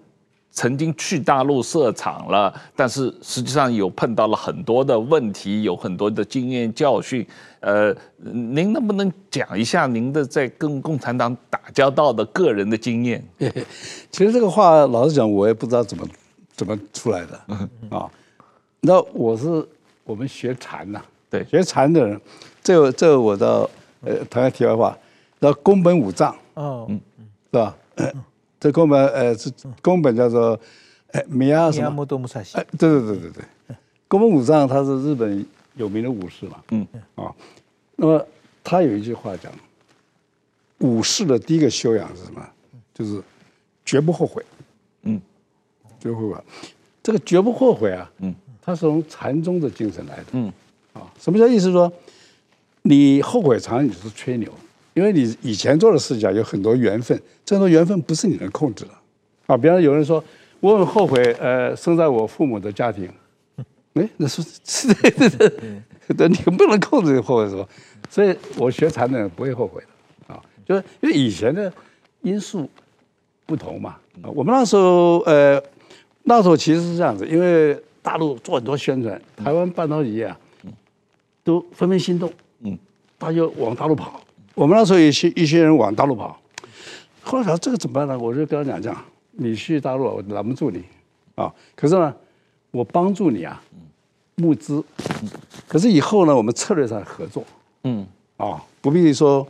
[0.49, 7.27] 曾经去大陆设厂了，但是实际上有碰到了很多的问题，有很多的经验教训。
[7.59, 13.21] 呃，您能不能讲一下您的在跟共产党打交道的个人的经验？
[14.09, 16.07] 其实这个话老实讲，我也不知道怎么
[16.55, 17.39] 怎么出来的
[17.95, 18.09] 啊。
[18.81, 19.67] 那我是
[20.03, 22.19] 我们学禅呐，对，学禅的人，
[22.63, 23.69] 这个、这个、我的
[24.01, 24.97] 呃，谈个题外话，
[25.39, 26.99] 那宫本武藏，哦，嗯，
[27.51, 27.77] 是吧？
[27.95, 28.11] 呃，
[28.59, 30.57] 这宫本呃是宫本叫做
[31.11, 32.05] 呃米亚什么？
[32.53, 33.31] 哎，对对对对
[33.67, 33.75] 对，
[34.07, 36.87] 宫本武藏他是日本有名的武士嘛，嗯。
[37.15, 37.33] 啊，
[37.97, 38.25] 那么
[38.63, 39.51] 他有一句话讲，
[40.79, 42.41] 武士的第一个修养是什么？
[42.93, 43.21] 就是
[43.85, 44.43] 绝不后悔，
[45.03, 45.21] 嗯，
[45.99, 46.41] 绝不后悔，
[47.03, 48.33] 这个绝不后悔啊，嗯。
[48.69, 50.53] 他是从禅宗的精神来的，嗯，
[50.93, 51.91] 啊，什么叫意思说？
[52.83, 54.47] 你后悔常常你是吹牛，
[54.93, 58.91] 因为你以前做的事情有很多缘分，这很多缘分不是你能控制的，
[59.47, 60.23] 啊，比方说有人说
[60.59, 63.09] 我很后悔，呃，生在我父母的家庭，
[63.95, 65.49] 哎，那是是对对对，
[66.15, 67.67] 对，你不能控制后悔是吧？
[68.07, 69.81] 所以我学禅的人不会后悔
[70.27, 71.73] 的，啊，就是因为以前的
[72.21, 72.69] 因素
[73.47, 75.59] 不同嘛，啊，我们那时候，呃，
[76.21, 77.75] 那时候其实是这样子，因为。
[78.09, 80.35] 大陆做很多宣传，台湾半导体业啊，
[81.43, 82.27] 都纷纷心动，
[82.61, 82.75] 嗯，
[83.19, 84.19] 他就往大陆跑。
[84.55, 86.35] 我们那时候一些一些人往大陆跑，
[87.21, 88.17] 后来想这个怎么办呢？
[88.17, 90.83] 我就跟他讲讲，你去大陆我拦不住你，
[91.35, 92.11] 啊，可是呢，
[92.71, 93.61] 我帮助你啊，
[94.37, 94.83] 募资，
[95.67, 97.45] 可是以后呢，我们策略上合作，
[97.83, 98.03] 嗯，
[98.37, 99.47] 啊，不必说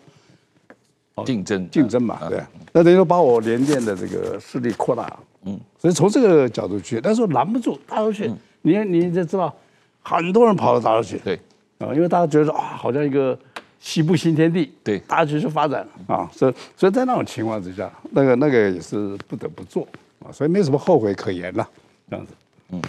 [1.26, 2.43] 竞争竞争嘛，对，
[2.74, 8.30] 那等于说把我联电的这个势力扩大，嗯，所以从这个角度去，但是拦不住大陆去。
[8.62, 9.54] 你你就知道，
[10.02, 11.17] 很多人跑到大陆去。
[11.19, 11.39] 对，
[11.80, 13.38] 啊，因为大家觉得啊，好像一个
[13.80, 19.88] 西部新天地，对，大家就去发展啊，所以所以在那种情况之下，那个那个也是不得不做
[20.26, 21.67] 啊，所以没什么后悔可言了，
[22.10, 22.34] 这样子。
[22.72, 22.80] 嗯，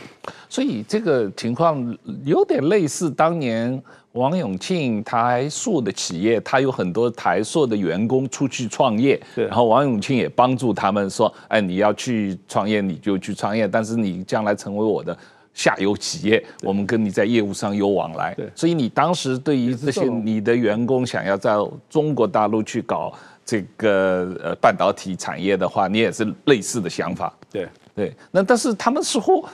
[0.48, 15.16] 所以这个情况有点类似当年王永庆台塑的企业，他有很多台塑的员工出去创业，对，然后王永庆也帮助他们说，哎，你要去创业你就去创业，但是你将来成为我的
[15.54, 18.34] 下游企业，我们跟你在业务上有往来。
[18.34, 21.54] 对，所以你当时对于这些你的员工想要在
[21.88, 23.12] 中国大陆去搞
[23.44, 27.32] 这个呃半导体产业的话，你也是类似的想法。
[27.50, 27.68] 对。
[27.94, 29.44] 对，那但是他们似乎。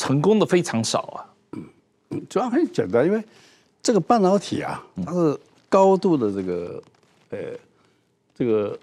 [0.00, 1.18] 成功的非常少啊，
[2.10, 3.20] 嗯，主要很简单，因为
[3.82, 5.36] 这个半导体啊，它是
[5.68, 6.82] 高度的这个，
[7.30, 7.38] 呃，
[8.32, 8.78] 这个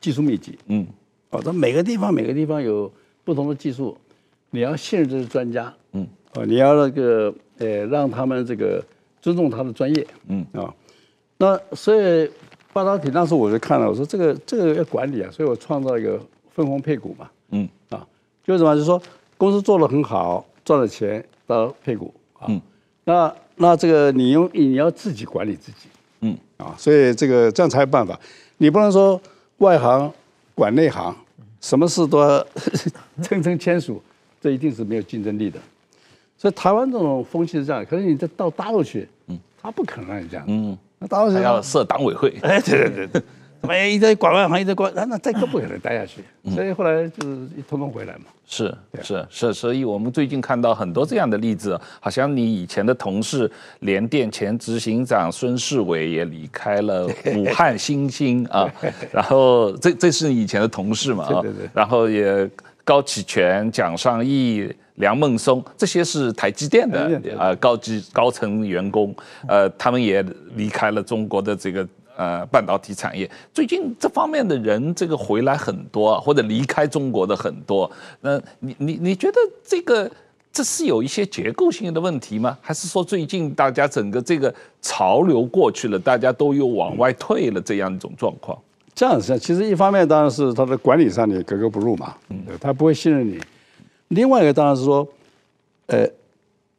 [0.00, 0.86] 技术密集，嗯，
[1.30, 2.88] 哦，它每个地方每个地方有
[3.24, 3.98] 不同的技术，
[4.52, 8.80] 你要信任这些专家，嗯，哦，你要那个，呃，让他们这个
[9.20, 10.72] 尊重他的专业，嗯，啊，
[11.38, 12.30] 那所以
[12.72, 18.06] 半导体当时我就看了，我说这个这个要管理啊，所以我创造一个分红配股嘛，嗯，啊，
[18.44, 19.02] 就是什么，就是说。
[19.38, 22.62] 公司做的很好，赚了钱到配股啊，嗯、
[23.02, 25.88] 那那这个你用你要自己管理自己，
[26.20, 26.38] 嗯。
[26.58, 28.16] 啊，所以这个这样才有办法，
[28.58, 29.20] 你不能说
[29.58, 30.12] 外行
[30.54, 31.12] 管内行，
[31.60, 32.46] 什么事都要
[33.20, 34.00] 层层签署，
[34.42, 35.58] 这一定是没有竞争力的。
[36.36, 43.22] 所以台湾这种风气是这样，可是你再到大陆去，嗯，他不可能让你这样，嗯，那大陆还要设党委会， 哎，对对对对。
[43.68, 46.20] 哎，一直管外行，一直管，那那这个不可能待下去，
[46.52, 48.24] 所以后来就是一通通回来嘛。
[48.44, 58.68] 是是是，所以我们最近看到很多这样的例子，好像你以前的同事联电前执行长孙世伟也离开了 武汉新兴啊，
[59.14, 62.50] 然后这这是你以前的同事嘛啊，对对对，然后也
[62.84, 69.14] 高启全、蒋尚义、梁孟松，这些是台积电的啊高级高层员工，
[69.48, 71.86] 呃，他们也离开了中国的这个。
[72.14, 77.90] 呃，半导体产业最近这方面的人，这个回来很多，或者离开中国的很多。
[78.20, 80.08] 那你你你觉得这个
[80.52, 82.56] 这是有一些结构性的问题吗？
[82.60, 88.56] 还是说最近大家整个这个潮流过去了，大家都又往外退了这样一种状况？
[88.94, 93.40] 这样子，其实一方面当然是他的管理上你格格不入嘛，嗯，他不会信任你。
[94.08, 95.06] 另外一个当然是说，
[95.86, 96.08] 呃，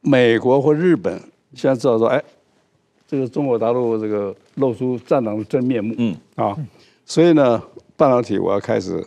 [0.02, 1.19] 美国或日本
[1.54, 2.23] 现在知道说，哎。
[3.06, 6.17] 这个中国大陆这个露出战狼的真面目，嗯。
[6.34, 6.58] 啊，
[7.06, 7.62] 所以呢，
[7.95, 9.06] 半导体我要开始，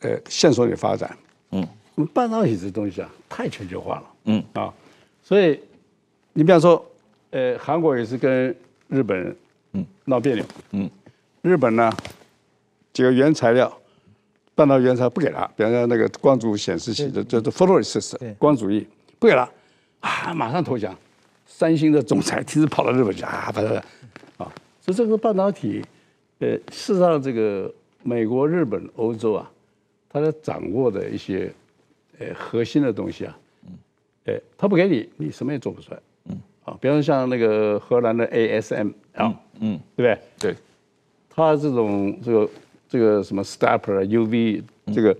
[0.00, 1.16] 呃，线索你发展，
[1.52, 1.64] 嗯，
[2.12, 4.42] 半导体这东西啊，太全球化了，嗯。
[4.54, 4.74] 啊，
[5.22, 5.60] 所以
[6.32, 6.84] 你比方说，
[7.30, 8.52] 呃，韩国也是跟
[8.88, 9.36] 日本人，
[9.74, 10.90] 嗯，闹别扭，嗯，
[11.42, 11.92] 日本呢，
[12.92, 13.72] 几个原材料，
[14.54, 18.84] 半导体原材料不给他，比方说那个光阻显示器的叫做 photoresist 光阻液
[19.18, 19.48] 不给他，
[20.00, 20.96] 啊，马上投降。
[21.46, 23.74] 三星的总裁亲自跑到日本去啊，反正
[24.36, 25.82] 啊，所以这个半导体，
[26.38, 27.72] 呃，事实上这个
[28.02, 29.50] 美国、日本、欧洲啊，
[30.08, 31.52] 他在掌握的一些
[32.18, 33.38] 呃核心的东西啊，
[34.26, 40.18] 呃，他不给你，你什么也做不出来，嗯，啊，比方说像那个荷兰的 ASM 啊，嗯，对不对？
[40.38, 40.56] 对，
[41.38, 42.50] 他这种这个
[42.88, 45.16] 这个什么 stepper UV 这个，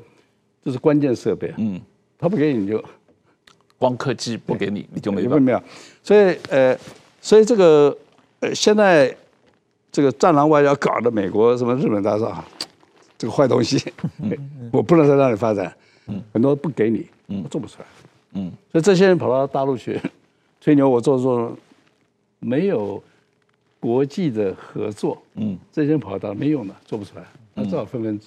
[0.64, 1.80] 这是关键设备，嗯，
[2.18, 2.84] 他不给你你就。
[3.80, 5.38] 光刻机不给你，你就没办法。
[5.38, 5.62] 没有，
[6.02, 6.76] 所以呃，
[7.20, 7.96] 所以这个
[8.40, 9.16] 呃，现在
[9.92, 12.44] 这个战狼外交搞的美国什么日本大说啊，
[13.16, 13.80] 这个坏东西，
[14.72, 15.72] 我不能在那里发展，
[16.32, 17.06] 很多不给你，
[17.44, 17.86] 我做不出来，
[18.32, 20.00] 嗯，所以这些人跑到大陆去
[20.60, 21.56] 吹牛，我做做，
[22.40, 23.00] 没有
[23.80, 28.20] 国际的合作，嗯，这些人跑道没用的，做不出来，那只好纷纷。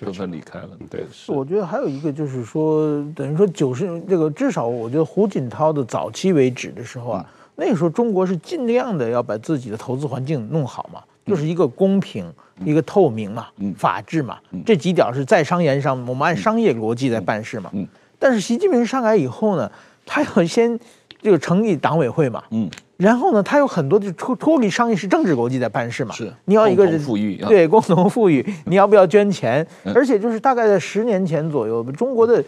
[0.00, 1.04] 纷纷离开了，对。
[1.12, 12.24] 是，我觉得还有一个就是说，等于说九十这个至少，我觉得胡锦涛的早期为止的时候啊，那个时候中国是尽量的要把自己的投资环境弄好嘛，就是一个公平、
[12.64, 17.68] 一个透明嘛，法治嘛，这几点是在商言商，我们按商业逻辑在办事嘛。
[17.74, 17.86] 嗯。
[18.18, 19.70] 但是习近平上来以后呢，
[20.06, 20.80] 他要先
[21.20, 22.70] 这个成立党委会嘛，嗯。
[23.00, 26.14] 然后呢，他有很多就脱脱离商业是政治国际在办事嘛。
[26.14, 28.44] 是，你要一个人富裕，对， 共同富裕。
[28.66, 29.66] 你要不要捐钱？
[29.94, 32.44] 而且就是大概在十年前左右，中国的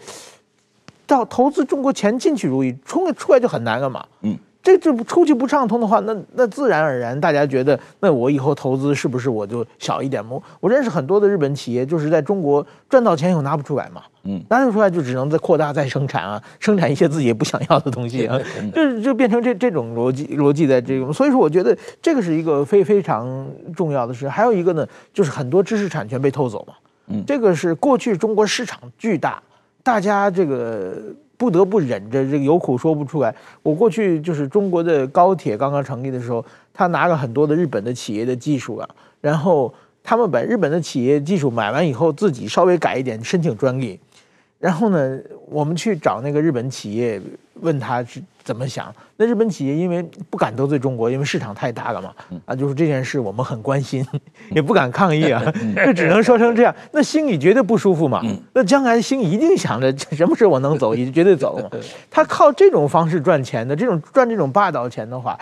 [1.07, 4.05] 到投资中国钱进去如意，冲出来就很难了嘛。
[4.21, 4.37] 嗯。
[4.63, 10.23] 这这出去不畅通的话，那那自然而然，大家觉得，那我以后投资是不是我就小一点？
[10.29, 18.39] 我我认识很多的日本企业，就是在中国赚到钱以后拿不出来嘛，嗯，拿不出来就只能再扩大再生产啊，生产一些自己也不想要的东西啊，
[18.73, 23.45] 就就变成这这种逻辑逻辑在这种，所以说我觉得这个是一个非非常
[23.75, 24.29] 重要的事。
[24.29, 26.73] 还有一个呢，就是很多知识产权被偷走嘛，
[27.07, 29.43] 嗯，这个是过去中国市场巨大，
[29.83, 30.95] 大家这个。
[31.37, 33.33] 不得不忍着这个有苦说不出来。
[33.61, 38.89] 我过去就是中国的高铁刚刚成立的时候，他拿了很多的日本的企业的技术啊，
[39.21, 39.73] 然后
[40.03, 43.99] 他们把日本的企业技术买完以后，自己稍微改一点，申请专利。
[44.59, 45.19] 然后呢，
[45.49, 47.21] 我们去找那个日本企业，
[47.61, 48.93] 问他是怎么想。
[49.17, 52.13] 那日本企业因为不敢得罪中国，因为市场太大了嘛，
[52.45, 54.05] 啊，就是这件事我们很关心，
[54.51, 55.41] 也不敢抗议啊，
[55.85, 56.75] 就只能说成这样。
[56.91, 58.21] 那心里绝对不舒服嘛。
[58.53, 61.69] 那将来心里一定想着 什么时候我能走，也绝对走嘛。
[62.09, 65.37] 他靠这种方式赚钱的，这种赚这种霸道钱的话，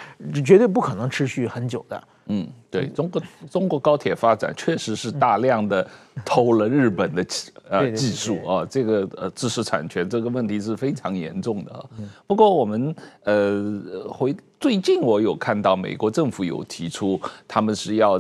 [0.46, 2.04] 绝对不可能持续很久的。
[2.28, 5.86] 嗯，对，中国中国高铁发展确实是大量的
[6.24, 7.26] 偷了日本的
[7.72, 11.84] 呃技术啊，这个呃知识产权这个问题是非常严重的啊。
[12.28, 18.14] 不过我们呃回最近我有看到美国政府有提出，他们是要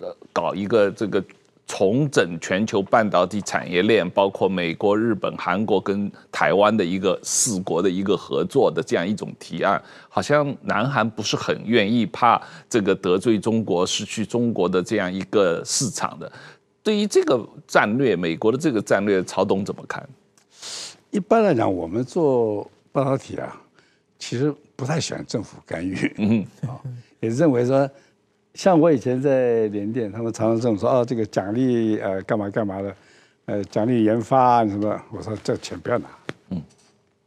[0.00, 1.22] 呃搞一个这个。
[1.66, 12.38] 重整全球半导体产业链，包括美国、日本、韩国跟台湾的一个四国的一个合作的这样一种提案，好像南韩不是很愿意，怕
[12.68, 16.30] 这个得罪中国、失去中国的这样一个市场的。
[16.84, 20.08] 对于这个战略，美国的这个战略，曹董怎么看？
[21.10, 23.60] 一般来讲，我们做半导体啊，
[24.18, 26.78] 其实不太喜欢政府干预，嗯， 啊，
[27.18, 27.90] 也认为说。
[28.54, 32.96] 像我以前在联电，他们常常这么说：“哦，这个奖励呃干嘛干嘛的，
[33.46, 36.06] 呃奖励研发什么。”我说：“这钱不要拿，
[36.50, 36.62] 嗯，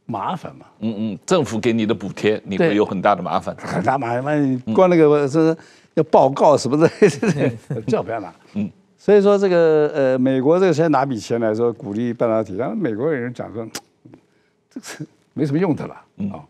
[0.06, 4.42] 麻烦嘛，嗯嗯，政府给你的补贴，你会有很大的麻烦，很大麻烦。
[4.42, 5.54] 你光那个是
[5.92, 6.90] 要报告什么的，
[7.86, 8.34] 这不要拿。
[8.54, 8.70] 嗯，
[9.08, 13.66] 所以说这个呃，美国这个先拿笔钱来说鼓励半导体，然后美国人讲说，
[14.68, 15.02] 这是
[15.32, 15.94] 没什么用的了
[16.30, 16.44] 啊。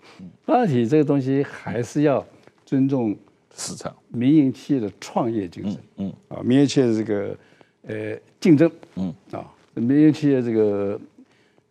[0.45, 2.27] 半导体这个东西还是要
[2.67, 3.17] 尊重。
[3.55, 7.37] 市场、民营企业的创业精神，嗯啊，民营企业的这个
[7.87, 9.15] 呃竞争，嗯。
[9.33, 9.45] 啊，
[9.75, 11.01] 民营企业这个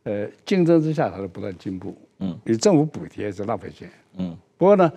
[0.04, 4.36] 呃竞争之下，它是不断进步，嗯，你政府补贴是浪费钱，嗯。
[4.58, 4.90] 不过呢，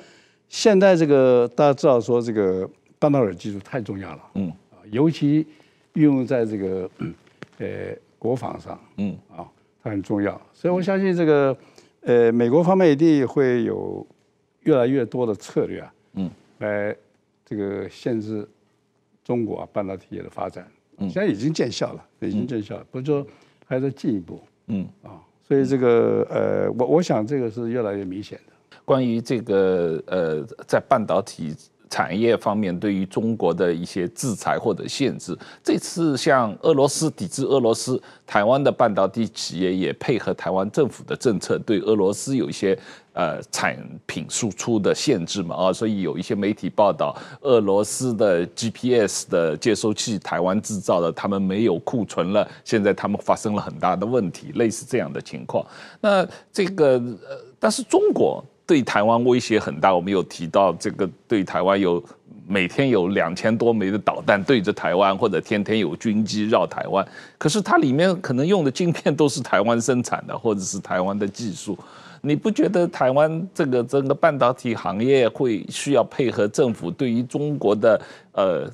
[0.49, 2.69] 现在这个大家知道说这个
[3.01, 4.49] 半导体技术太重要了，嗯。
[4.71, 5.47] 啊，尤其
[5.95, 6.89] 运用在这个
[7.59, 9.45] 呃国防上，嗯啊，
[9.83, 11.57] 它很重要，所以我相信这个
[12.03, 14.07] 呃美国方面一定会有
[14.61, 16.31] 越来越多的策略啊，嗯。
[16.59, 16.95] 来，
[17.45, 18.47] 这个限制
[19.25, 20.67] 中国半导体业的发展，
[20.99, 23.27] 现在已经见效了，已经见效了，不是说
[23.67, 28.77] 还在进一步，嗯啊，所以这个呃，我我想这个是越来越明显的。
[28.85, 31.57] 关于这个呃，在半导体。
[31.91, 42.79] 产业方面对于中国的一些制裁或者限制，这次像俄罗斯抵制俄罗斯，台湾的半导体企业也配合台湾政府的政策，对俄罗斯有一些
[43.13, 43.77] 呃产
[44.07, 55.67] 品输出的限制嘛啊，所以有一些媒体报道，俄罗斯的 GPS 的接收器台湾制造的，他们没有库存了，现在他们发生了很大的问题，类似这样的情况。
[56.01, 56.93] 那这个
[57.29, 58.45] 呃，但是中国。
[58.71, 62.01] 对台湾威胁很大，我们有提到这个对台湾有
[62.47, 67.05] 每天有两千多枚的导弹对着台湾，或者天天有军机绕台湾。
[67.37, 71.77] 可是它里面可能用的晶片都是台湾生产的，或者是台湾的技术。
[72.21, 78.01] 你不觉得台湾这个整个半导体行业会需要配合政府对于中国的
[78.35, 78.71] 呃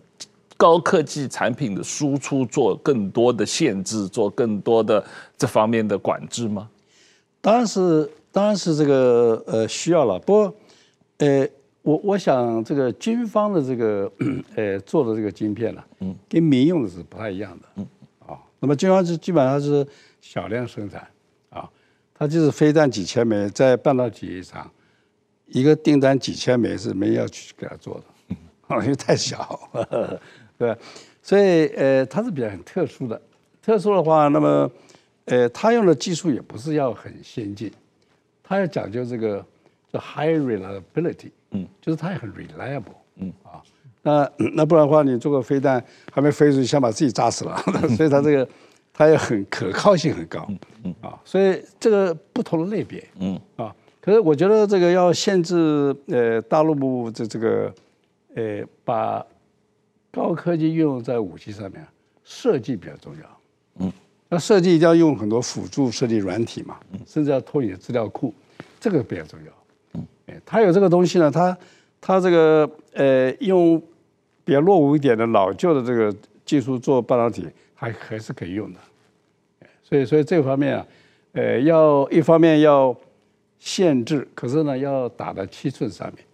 [0.59, 5.03] 高科技产品的输出做更多的限制，做更多的
[5.39, 6.69] 这方面的管制吗？
[7.41, 8.11] 当然是。
[8.37, 10.55] 当然是这个呃需要了，不过，
[11.17, 11.49] 呃，
[11.81, 14.13] 我我想这个军方的这个
[14.55, 17.87] 呃做的这个晶片呢，嗯，跟民用的是不太一样的，嗯，
[18.27, 19.87] 啊，那么军方是基本上是
[20.21, 21.09] 小量生产，
[21.49, 21.67] 啊，
[22.13, 24.71] 它就是飞弹几千枚，在半导体上，
[25.47, 27.95] 一个订单几千枚是没要去给他做
[28.29, 29.39] 的，啊， 因为太小，
[29.73, 30.21] 呵 呵
[30.59, 30.79] 对吧？
[31.23, 33.19] 所以呃，它是比较很特殊的，
[33.63, 34.71] 特殊的话，那么
[35.25, 37.73] 呃，它用的技术也不是要很先进。
[38.49, 39.45] 它要讲究这个
[39.93, 43.33] 叫 high reliability，嗯，就是它也很 reliable，嗯。
[43.43, 43.61] 啊，
[44.03, 47.57] 那那不然的话，你做个飞弹还没飞出去，先把自己炸死了，
[47.97, 48.49] 所以它这个
[48.93, 50.47] 它也很可靠性很高，
[50.85, 53.39] 嗯啊，所以这个不同的类别，嗯。
[53.57, 57.75] 啊，可是我觉得这个要限制呃大陆部这这个
[58.37, 59.27] 呃把
[60.13, 61.85] 高科技运用在武器上面，
[62.23, 63.36] 设计比较重要，嗯。
[64.29, 68.35] 那设计一定要用很多辅助设计软体嘛，甚至要拖你的资料库，
[68.81, 69.53] 这个比较重要。
[69.93, 71.57] 嗯，哎，它有这个东西呢，它
[72.01, 73.81] 它这个呃用
[74.45, 76.13] 比较落伍一点的老旧的这个
[76.45, 78.81] 技术做半导体，还还是可以用的。
[79.81, 80.87] 所以所以这方面啊，
[81.31, 82.93] 呃，要一方面要
[83.61, 86.25] 限制，可是呢要打在七寸上面。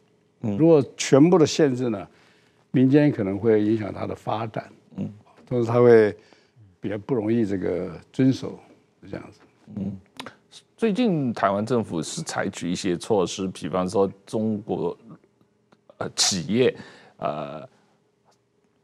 [0.40, 2.08] 嗯，如果全部的限制呢，
[2.70, 4.64] 民间可能会影响它的发展。
[4.96, 5.12] 嗯，
[5.46, 6.16] 同时它会。
[6.82, 8.58] 比较不容易这个遵守，
[9.04, 9.38] 是这样子。
[9.76, 9.96] 嗯，
[10.76, 14.98] 最近台湾政府是采取一些措施，比方说中国
[15.98, 16.76] 呃企业
[17.18, 17.64] 呃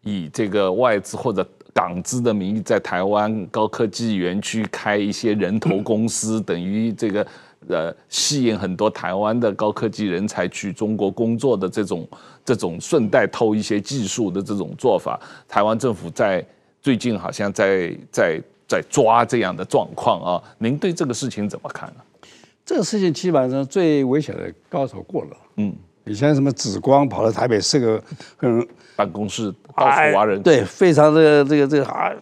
[0.03, 1.44] 以这个外资或者
[1.74, 7.26] 港资的名义在台湾高科技园区开一些人头 公司，等于这个
[7.66, 12.09] 呃吸引很多台湾的高科技人才去中国工作的这种
[12.44, 15.18] 这种顺带偷一些技术的这种做法，
[15.49, 16.46] 台湾政府在
[16.81, 18.43] 最近好像在在。
[18.70, 22.29] 在抓这样的状况啊，您对这个事情怎么看呢？
[22.66, 25.31] 这个事情基本上最危险的高手过了。
[25.57, 25.74] 嗯，
[26.05, 28.03] 以前什么紫光跑到台北设个
[28.43, 32.12] 嗯办公室到处挖人，对，非常的这个这个啊，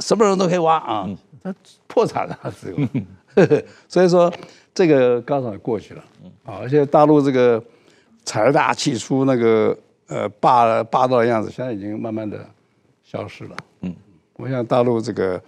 [0.00, 1.08] 什么人都可以挖啊，
[1.40, 1.54] 他
[1.86, 3.62] 破产了，是吧？
[3.86, 4.28] 所以说
[4.74, 6.02] 这个高手过去了。
[6.44, 7.62] 啊，而且大陆这个
[8.24, 12.44] 财大气粗那个呃霸霸道的样子，现在已经慢慢的
[13.12, 13.56] 消失了。
[13.82, 13.94] 嗯，
[14.34, 15.40] 我想大陆这个。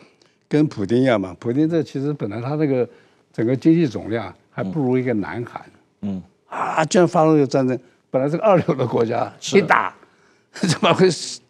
[0.46, 2.88] 跟普京一样嘛，普京这其实本来他这个
[3.32, 5.64] 整个经济总量还不如一个南韩，
[6.02, 7.76] 嗯啊，居然发动这个战争，
[8.08, 9.92] 本来是个二流的国家，一打
[10.52, 11.08] 怎么会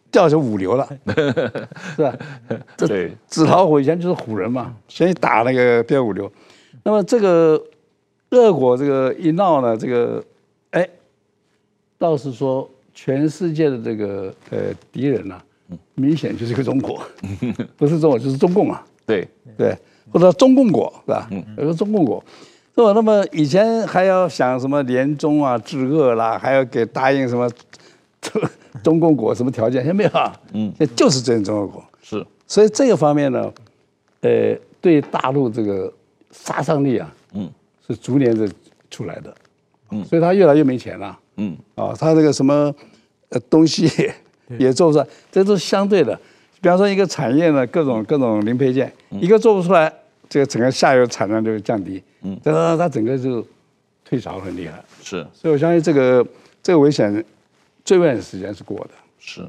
[0.09, 0.89] 掉成五流了？
[1.95, 2.17] 是吧？
[2.77, 6.31] 对，纸老虎以前就是虎人嘛，先一打那个变五流，
[6.81, 7.61] 那么这个
[8.31, 10.23] 俄国这个一闹呢，这个
[10.71, 10.89] 哎，
[11.99, 15.45] 倒是说全世界的这个呃敌人呢、啊，
[15.95, 17.01] 明显就是个中国，
[17.77, 18.85] 不是中国就是中共啊。
[19.05, 19.77] 对对，
[20.11, 21.29] 或者中共国是吧？
[21.57, 22.23] 有个中共国，
[22.75, 22.91] 是吧？
[22.93, 27.49] 那么以前还要想什么联中啊、治恶啦，还要给答应什么
[28.83, 29.83] 中共国什么条件？
[29.83, 30.33] 现在没有啊？
[30.53, 31.85] 嗯，就是真中国国。
[32.01, 33.53] 是，所以这个方面呢，
[34.21, 35.91] 呃，对大陆这个
[36.31, 37.49] 杀伤力啊，嗯，
[37.87, 38.49] 是逐年的
[38.89, 39.35] 出来的，
[39.91, 42.73] 嗯，所以他越来越没钱了，嗯，啊，他这个什么
[43.29, 43.87] 呃东西
[44.57, 46.19] 也做不出来，这都是相对的。
[46.61, 49.91] 比方说一个产业呢，各种各种零配件，一个做不出来，
[50.27, 53.45] 这个整个下游产量就会降低，嗯，它它整个就
[54.03, 56.25] 退潮很厉害，是，所以我相信这个
[56.63, 57.23] 这个危险
[57.83, 58.89] 最危险的时间是过的，
[59.19, 59.47] 是，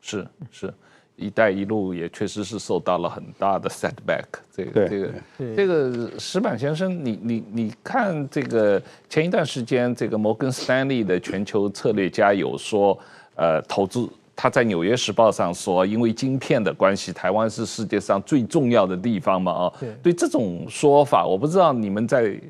[0.00, 0.74] 是是，
[1.14, 5.12] 一带一路也确实是受到了很大的 setback，这个这个
[5.54, 12.98] 这个石板先生，你你你看这个前一段时间这个摩根斯丹利的全球策略家有说，
[13.36, 14.08] 呃，投资。
[14.42, 19.72] 他在《纽约时报》上说：“因为晶片的关系，台湾是世界上最重要的地方嘛。”啊，
[20.02, 22.40] 对这种说法，我不知道你们在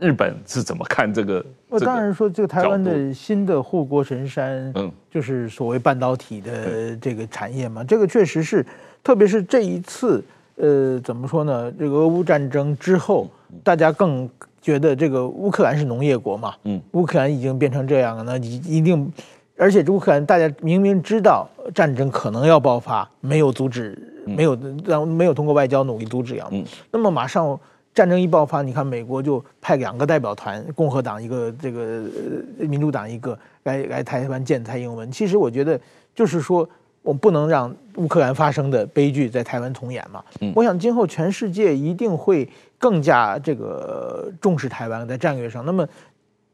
[0.00, 1.46] 日本是怎么看这个。
[1.68, 7.84] 我当然说，这个台湾的新的护国神山，嗯，就是所谓半导体的这个产业嘛。
[7.84, 8.66] 这个确实是，
[9.04, 10.20] 特别是这一次，
[10.56, 11.70] 呃，怎么说呢？
[11.78, 13.30] 这个俄乌战争之后，
[13.62, 14.28] 大家更
[14.60, 19.08] 觉得这个乌克兰是农业国嘛，嗯，乌克兰已经变成这样了，那一一定。
[19.58, 23.96] 而且乌克兰，大家明明知道战争可能要爆发，没有阻止，
[24.26, 26.46] 没有让没有通过外交努力阻止呀。
[26.50, 26.62] 嗯。
[26.90, 27.58] 那么马上
[27.94, 32.02] 战争一爆发，你看美国就派两个代表团，共和党一个，这个
[32.58, 35.10] 民主党一个，来来台湾见蔡英文。
[35.10, 35.80] 其实我觉得
[36.14, 36.68] 就是说，
[37.00, 40.22] 我不能让乌克兰发生的悲剧在台湾重演嘛。
[40.42, 40.52] 嗯。
[40.54, 42.46] 我想今后全世界一定会
[42.78, 45.64] 更加这个重视台湾在战略上。
[45.64, 45.88] 那么。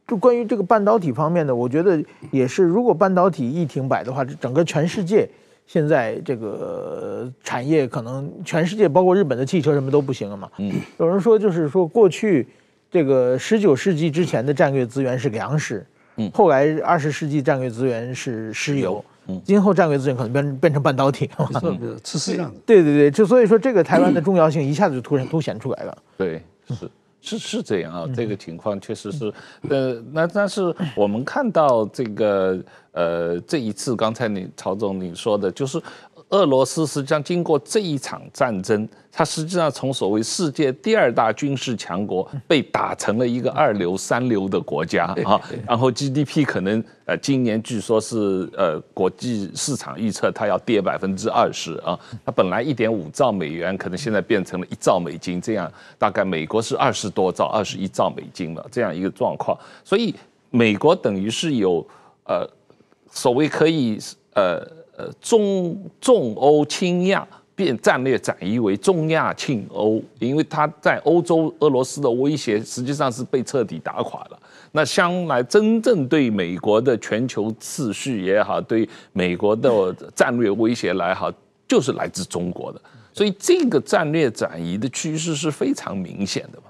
[0.07, 5.29] 就关于这个半导体方面的，我觉得也是，如果半导体一停摆的话，整个全世界
[5.67, 10.51] 现在这个产业可能全世界包括日本的汽车什么都不行了嘛。
[10.59, 12.47] 嗯，有人说就是说过去
[12.91, 15.87] 这个十九世纪之前的战略资源是粮食，
[16.17, 21.61] 嗯，后来二十世纪战略资源是石油，嗯，今后战略资源可能变变成半导体了嘛。
[22.05, 22.61] 是是这样子。
[22.67, 25.99] 对对对，就所以说这个台湾的重要性一下子就突然凸显出来了。
[26.19, 26.91] 对，是。
[27.23, 29.33] 是是这样啊，这个情况确实是，
[29.71, 35.81] 呃，那但是我们看到这个，呃，这一次刚才你曹总你说的，就是。
[36.33, 45.39] 俄罗斯实际上经过这一场战争，它实际上从所谓世界第二大军事强国被打成了一个二流、三流的国家 啊。
[45.67, 51.99] 然后 GDP 可能呃今年据说是呃国际市场预测它要跌百分之二十啊。
[52.25, 59.55] 它本来一点五兆美元，可能现在变成了一兆美金，这样大概美国是二十多兆、二十一兆美金了这样一个状况。
[59.85, 60.15] 所以
[60.49, 61.87] 美国等于是有
[62.25, 62.49] 呃
[63.11, 63.99] 所谓可以
[64.33, 64.67] 呃。
[64.97, 74.39] 呃，中重欧轻亚变战略转移为中亚庆欧，因为它在欧洲俄罗斯的威胁实际上是被彻底打垮了。
[74.73, 81.33] 那将来真正对美国的全球秩序也好，对美国的战略威胁来好，
[81.67, 82.81] 就是来自中国的。
[83.15, 86.65] 所以这个战略转移的趋势是非常明显的嘛。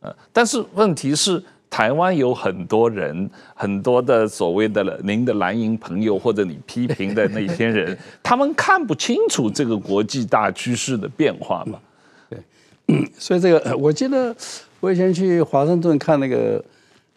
[0.00, 1.42] 呃，但是问题是。
[1.74, 11.80] 台湾有很多人，很多的所谓的您的蓝营朋友，或者你批评的那些人， 他们看不清楚这个国际大趋势的变化嘛？
[12.30, 12.38] 对，
[13.18, 14.32] 所以这个我记得
[14.78, 16.64] 我以前去华盛顿看那个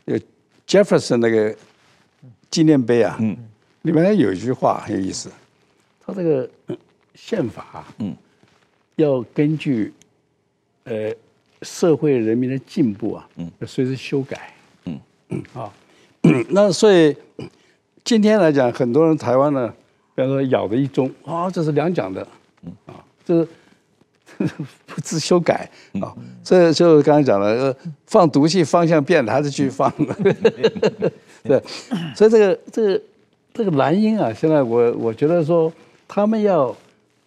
[0.06, 0.20] 呃
[0.68, 1.56] Jefferson 那个
[2.50, 3.38] 纪念碑啊，嗯，
[3.84, 5.30] 里面有一句话很有意思，
[6.04, 6.50] 他这个
[7.14, 8.16] 宪法啊，嗯，
[8.96, 9.94] 要根据
[10.86, 11.14] 呃
[11.62, 14.54] 社会人民的进步啊，嗯，随时修改，
[14.86, 15.00] 嗯。
[15.30, 15.72] 嗯啊，
[16.50, 17.16] 那所以
[18.04, 19.74] 今天来讲，很多人台湾呢，
[20.16, 22.28] 比方说咬的一中啊，这是两蒋的，
[22.64, 22.72] 嗯。
[22.86, 23.48] 啊，这是。
[24.86, 25.68] 不知修改。
[26.02, 29.92] 啊，这就刚才讲了，放毒气方向变了，还是继续放。
[31.44, 31.64] 对，
[32.14, 33.02] 所以这个这个
[33.54, 35.72] 这个蓝鹰啊，现在我我觉得说，
[36.08, 36.76] 他们要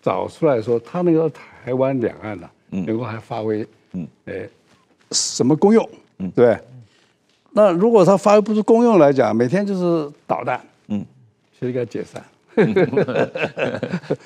[0.01, 4.49] 找出来说，他那个台湾两岸呢、啊，能够还发挥，嗯，哎，
[5.13, 5.89] 什么功用？
[6.19, 6.59] 嗯，对。
[7.53, 11.05] 那如果他发挥不出功用来讲，每天就是导弹，嗯，
[11.53, 12.23] 其实应该解散。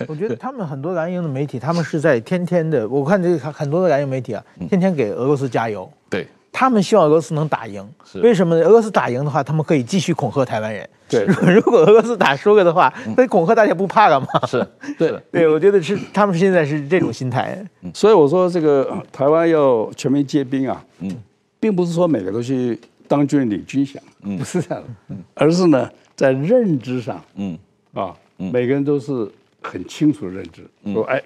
[0.08, 2.88] 我觉得他们很多蓝营的媒体，他们是在天天的。
[2.88, 5.90] 我看这个很多的蓝营媒体啊，天天给俄罗斯加油。
[6.10, 7.84] 对，他们希望俄罗斯能打赢。
[8.22, 8.64] 为什么呢？
[8.64, 10.88] 俄罗斯打赢的话，他们可以继续恐吓台湾人。
[11.08, 14.26] 对， 如果俄罗斯打输了的话，那恐吓大家不怕了吗？
[14.46, 14.64] 是，
[14.96, 17.60] 对，对，我觉得是他们现在是这种心态。
[17.92, 21.10] 所以我说这个台湾要全民皆兵啊，嗯，
[21.58, 22.78] 并不是说每个都去
[23.08, 27.58] 当军领军饷，嗯，不是这样的，嗯，而是呢在认知上，嗯。
[27.94, 29.30] 啊，每个人都是
[29.60, 31.20] 很清楚的认知，说哎，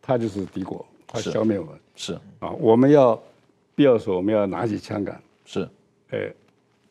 [0.00, 2.14] 他就是敌国，他消灭我们，是。
[2.38, 3.18] 啊，我们要
[3.74, 5.68] 必要时候我们要拿起枪杆，是，
[6.10, 6.32] 哎，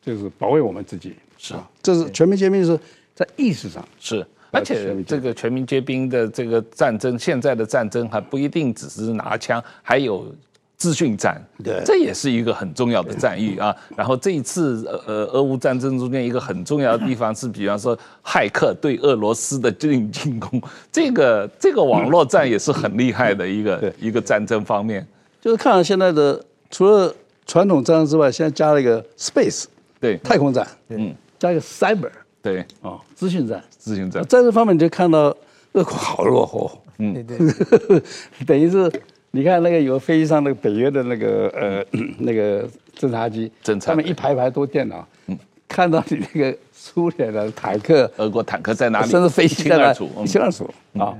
[0.00, 2.78] 就是保卫我们自己，是，这是全民皆兵，是
[3.14, 3.86] 在意识上。
[3.98, 10.34] 是，而且这个全民皆兵的这个战争，现在的战争还不一定只是拿枪，还有。
[10.76, 13.74] 资讯战，对，这也是一个很重要的战役啊。
[13.96, 20.60] 然后这一次，呃，俄乌战争中间一个很重要的地方是，比方说骇客对俄罗斯的进进攻，
[20.90, 25.06] 这个这个网络战也是很厉害的一个一个战争方面。
[25.40, 26.44] 就是看到现在的，
[26.74, 27.14] 除了
[27.46, 29.66] 传统战争之外，现在加了一个 space，
[30.00, 32.10] 对，太空战，嗯，加一个 cyber，
[32.42, 35.34] 对，啊，资讯战，资讯战，在这方面你就看到
[35.74, 38.02] 俄国好落后，嗯，对对，
[38.44, 38.90] 等于是。
[39.36, 41.84] 你看那个有飞机上那个北约的那个呃
[42.20, 50.70] 那个侦察机，侦察，他们一排排都电脑，嗯，看到你那个苏联的坦克，俄国坦克在哪里，甚至飞机在哪清二楚。
[50.96, 51.12] 啊。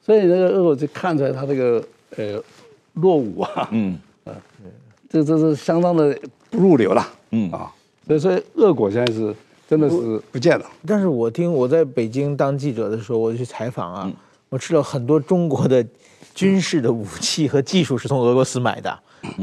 [0.00, 1.84] 所以那个俄国就看出来他这个
[2.16, 2.40] 呃
[2.94, 3.94] 落伍啊，嗯。
[3.94, 3.98] 啊，
[5.10, 7.70] 这这是相当的不入流了，嗯啊，
[8.06, 9.34] 所以说恶果现在是
[9.68, 10.64] 真的是不见了。
[10.86, 14.10] 但是我听我在北京当记者的时候，我去采访啊，
[14.48, 15.84] 我吃了很多中国的。
[16.32, 18.98] 军事的武器和技术是从俄罗斯买的，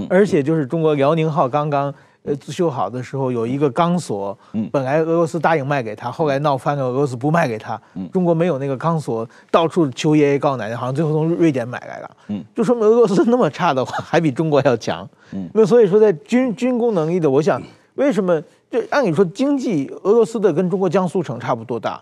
[0.09, 1.93] 而且就是中国辽宁号刚刚
[2.27, 4.37] 呃修好的时候，有一个钢索，
[4.71, 12.11] 本来俄罗斯答应卖给他，后来闹翻了，俄罗斯不卖给他，中国没有那个钢索，到处求爷爷告奶奶，好像最后从瑞典买来了，
[12.53, 15.07] 就说明俄罗斯那么差的话，还比中国要强，
[15.53, 17.61] 那所以说在军军工能力的，我想
[17.95, 21.99] 为什么就按理说经济俄罗斯的跟中国江苏省差不多大，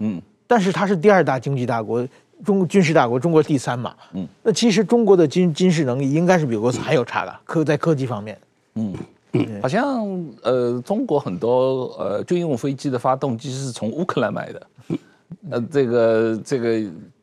[0.47, 2.05] 但是它是第二大经济大国。
[2.43, 8.37] 中国军事大国，中国第三嘛，嗯，那其实中国的军军事能力应该是比俄罗斯还要差的，科在科技方面，
[8.75, 8.93] 嗯，
[9.61, 10.05] 好像
[10.41, 14.67] 呃，中国很多呃军用飞机的发动机是从乌克兰买的，
[15.49, 16.81] 呃，这个这个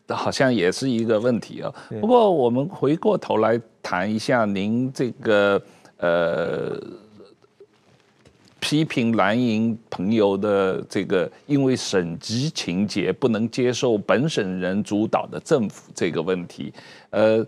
[0.08, 1.72] 好像也是一个问题啊。
[2.00, 5.62] 不过我们回过头来谈一下您这个
[5.98, 6.80] 呃。
[8.64, 16.72] 批评蓝营朋友的这个，因为省级情节不能接受本省人主导的政府这个问题，
[17.10, 17.44] 呃，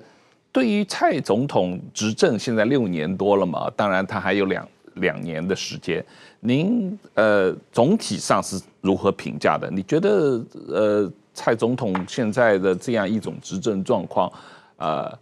[0.55, 6.03] 对于蔡总统执政现在六年多了嘛，当然他还有两两年的时间，
[6.39, 9.69] 您呃总体上是如何评价的？
[9.69, 14.33] 你觉得呃蔡总统现在的这样一种执政状况，
[14.77, 15.13] 呃？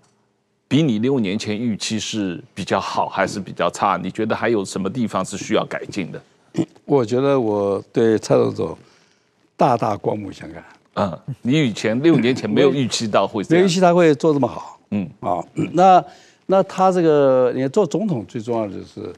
[0.68, 3.98] 比你六年前预期是比较好还是比较差？
[4.02, 6.18] 你觉得还有什么地方是需要改进的？
[6.86, 8.78] 我觉得我对蔡总统
[9.54, 10.64] 大大刮目相看。
[10.94, 14.80] 嗯，你以前六年前没有预期到会这样，没预期他会做这么好。
[14.92, 15.10] 嗯。
[15.18, 16.04] 啊， 那
[16.46, 19.12] 那他这个，你看做总统最重要的就是，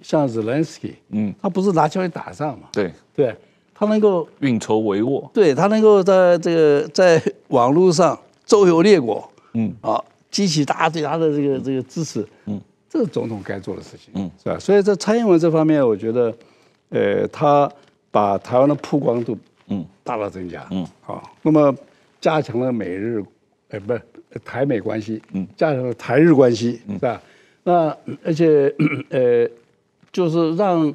[0.00, 2.68] 像 Zelensky，嗯，他不是拿枪去打仗嘛？
[2.72, 2.90] 对。
[3.14, 3.36] 对，
[3.74, 9.74] 他能够运筹帷幄，对他能够在这个在网络上周游列国，嗯。
[9.82, 10.02] 啊。
[10.30, 14.58] 激起大家对他的这个这个支持，嗯，这是总统该做的事情，嗯，是吧？
[14.58, 16.34] 所以在蔡英文这方面，我觉得，
[16.88, 17.70] 呃，他
[18.10, 19.38] 把台湾的曝光度，
[19.68, 21.72] 嗯，大大增加，嗯，好，那么
[22.20, 23.24] 加强了美日，
[23.68, 24.02] 呃，不是
[24.44, 27.20] 台美关系，嗯，加上台日关系，是吧？
[27.62, 28.74] 那而且，
[29.10, 29.48] 呃，
[30.12, 30.92] 就是让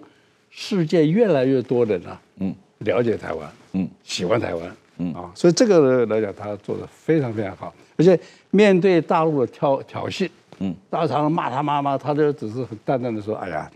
[0.50, 5.14] 世界越来越多的人啊，嗯，了解台湾，嗯，喜欢台湾，嗯。
[5.14, 7.74] 啊，所以这个来讲，他做的非常非常好。
[7.98, 8.20] 而且
[8.52, 10.30] 面对大陆的挑挑衅，
[10.60, 13.70] 嗯，大家常常骂他妈妈，他就只是很淡淡的说：“哎呀，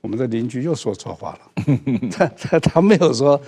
[0.00, 1.64] 我们的邻居又说错话了。
[2.10, 3.40] ”他他他没有说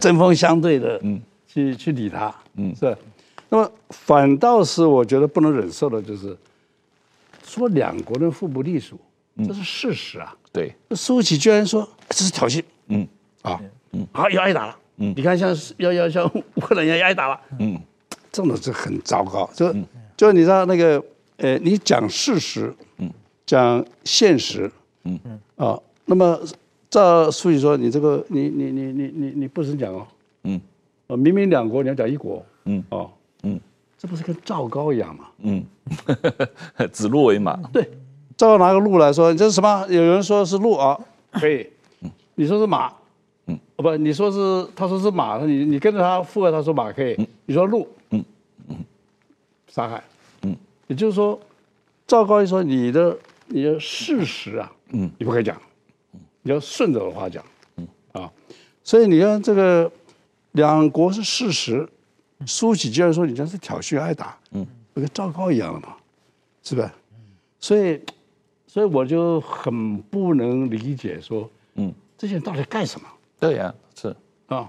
[0.00, 2.96] 针锋相对的，嗯，去去理他，嗯，是。
[3.50, 6.34] 那么反倒是我觉得不能忍受的就是
[7.44, 8.98] 说两国人互不隶属，
[9.46, 10.34] 这是事实啊。
[10.50, 13.06] 对，苏起居然说这是挑衅，嗯，
[13.42, 13.60] 啊，
[13.92, 16.24] 嗯，好要挨打了，嗯，你看像要要像
[16.54, 17.78] 乌克兰要挨打了，嗯，
[18.32, 19.74] 这种是很糟糕，就
[20.16, 21.04] 就你知道那个。
[21.42, 23.10] 呃，你讲事实，嗯，
[23.46, 24.70] 讲现实，
[25.04, 25.18] 嗯。
[25.24, 26.38] 嗯，啊，那么
[26.90, 30.06] 照苏起说，你这个你你你你你你不准讲哦，
[30.42, 30.60] 嗯，
[31.06, 33.10] 啊，明明两国你要讲一国，嗯，哦，嗯，
[34.00, 35.26] 这不是跟赵高一样吗？
[35.40, 35.62] 嗯，
[36.90, 37.86] 指鹿为马，对，
[38.34, 39.86] 赵高拿个鹿来说，这是什么？
[39.90, 40.98] 有人说是鹿啊，
[41.32, 41.68] 可以，
[42.00, 42.90] 嗯你说是马，
[43.44, 48.24] 嗯，哦不，你说是他说是马，你你跟着他附和，他说马可以，你说鹿，嗯。
[48.68, 48.76] 嗯，
[49.68, 50.02] 杀害。
[50.44, 50.56] 嗯。
[50.86, 51.38] 也就是说，
[52.06, 53.14] 赵高一说你的
[53.48, 55.60] 你的事实啊，嗯，你不可以讲，
[56.40, 57.44] 你要顺着我的话讲，
[57.76, 57.86] 嗯。
[58.12, 58.32] 啊，
[58.82, 59.92] 所以你看这个
[60.52, 61.86] 两国是事实，
[62.46, 65.96] 苏起居然说你这是挑衅挨打，嗯，不跟赵高一样了嘛，
[66.62, 66.92] 是吧？
[67.58, 68.00] 所以，
[68.66, 73.06] 所以我就很不能理解说，嗯，这些人到底干什么？
[73.38, 74.14] 对呀，是。
[74.46, 74.68] 啊，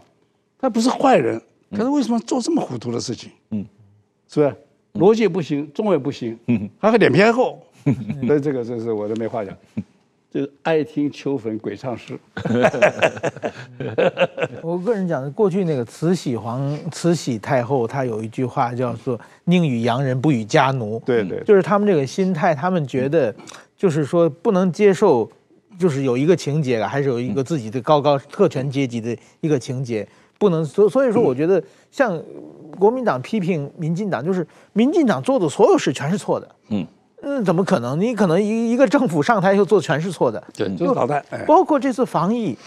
[0.59, 1.41] 他不是坏人，
[1.71, 3.31] 可是为什么做这么糊涂的事情？
[3.51, 3.65] 嗯，
[4.27, 4.55] 是不是？
[4.93, 6.69] 逻辑也不行，中文也不行，嗯。
[6.79, 7.65] 还脸皮还厚，
[8.27, 9.57] 所以这个这是我都没话讲，
[10.33, 12.17] 就是爱听秋坟鬼唱诗。
[14.63, 21.01] 我个人讲的，过去那个慈禧皇、慈禧太后，她有一句话叫做“宁与洋人，不与家奴”。
[21.05, 23.35] 对对，就是他们这个心态，他们觉得
[23.75, 25.29] 就是说不能接受，
[25.77, 30.07] 就是有一个情节啊，还是有一个自己的高高特权阶级的一个情节。
[30.39, 31.61] 不能，所所以说，我觉得
[31.91, 32.17] 像
[32.79, 36.55] 国民党批评民进党，就是民进党做的所有事全是错的。
[36.69, 36.87] 嗯
[37.23, 37.99] 嗯，怎么可能？
[37.99, 40.43] 你可能一一个政府上台以后做的全是错的。
[40.53, 41.23] 对，就是捣蛋。
[41.45, 42.57] 包括这次防疫，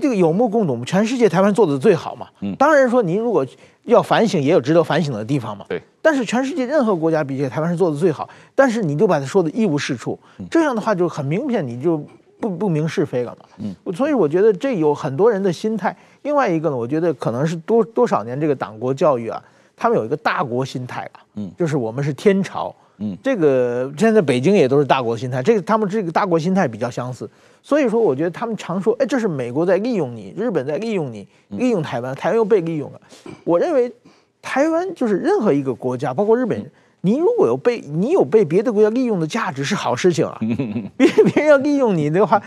[0.00, 2.28] 这个有目共睹，全世界台湾做的最好嘛。
[2.40, 2.54] 嗯。
[2.56, 3.44] 当然说，您如果
[3.84, 5.64] 要反省，也有值得反省的地方嘛。
[5.68, 5.82] 对。
[6.00, 8.28] 但是全世界任何国家比起来，台湾是做的最好。
[8.54, 10.18] 但是你就把它说的一无是处，
[10.50, 11.96] 这样的话就很明显，你就
[12.38, 13.46] 不不明是非了嘛。
[13.58, 13.74] 嗯。
[13.94, 15.96] 所以我觉得这有很多人的心态。
[16.22, 19.42] 另外一个呢，我觉得可能是多多少年这个党国教育啊，
[19.76, 22.83] 他们有一个大国心态啊，嗯，就是我们是天朝，嗯，
[23.22, 27.28] 这个现在北京也都是大国心态，这个他们这个大国心态比较相似，
[27.62, 33.00] 所以说我觉得他们常说，哎，这是美国在利用你，日本在利用你，利用台湾，台湾又被利用了，
[33.44, 33.92] 我认为
[34.40, 36.70] 台湾就是任何一个国家，包括日本人。
[37.04, 40.38] 你如果有被你有被别的国家利用的价值是好事情啊，
[40.96, 42.40] 别别人要利用你的话，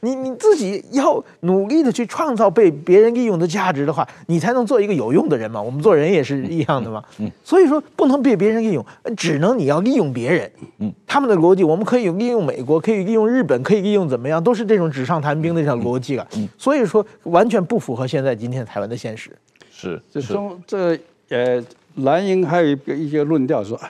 [0.00, 5.60] 你你自己要努力的去创造被别人利用的价值的话，你才能做一个有用的人嘛。
[5.60, 7.02] 我们做人也是一样的嘛。
[7.42, 8.84] 所以说不能被别人利用，
[9.16, 10.92] 只能你要利用别人。
[11.06, 16.26] 他们的逻辑，我们可以利用美国，可以利用日本，可以利用怎么样，都是这种纸上谈兵的这种逻辑啊。
[16.58, 19.30] 所以说完全不符合现在今天台湾的现实。
[19.70, 20.98] 是，这中这
[21.30, 21.64] 呃
[21.96, 23.80] 蓝营还有一个一些论调说。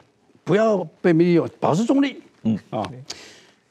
[0.44, 2.20] 不要被利用，保持中立。
[2.44, 2.82] 嗯啊，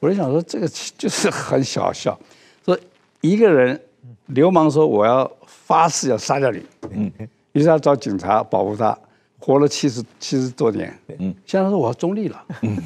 [0.00, 0.66] 我就想说，这个
[0.96, 2.18] 就是很小笑。
[2.64, 2.78] 说
[3.20, 3.78] 一个人
[4.26, 7.12] 流氓说我要发誓要杀掉你，嗯，
[7.52, 8.98] 于是他找警察保护他，
[9.38, 10.98] 活了七十七十多年。
[11.18, 12.44] 嗯，现在说我要中立了。
[12.62, 12.78] 嗯，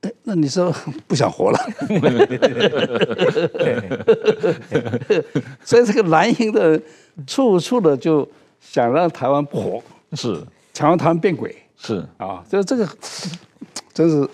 [0.00, 0.74] 哎， 那你说
[1.06, 1.58] 不想活了？
[5.64, 6.80] 所以这个蓝营的
[7.26, 8.28] 处处的就
[8.60, 9.82] 想让台湾不活，
[10.16, 10.42] 是
[10.74, 11.54] 想让台湾变鬼。
[11.80, 12.88] 是啊，就这个，
[13.94, 14.28] 真是，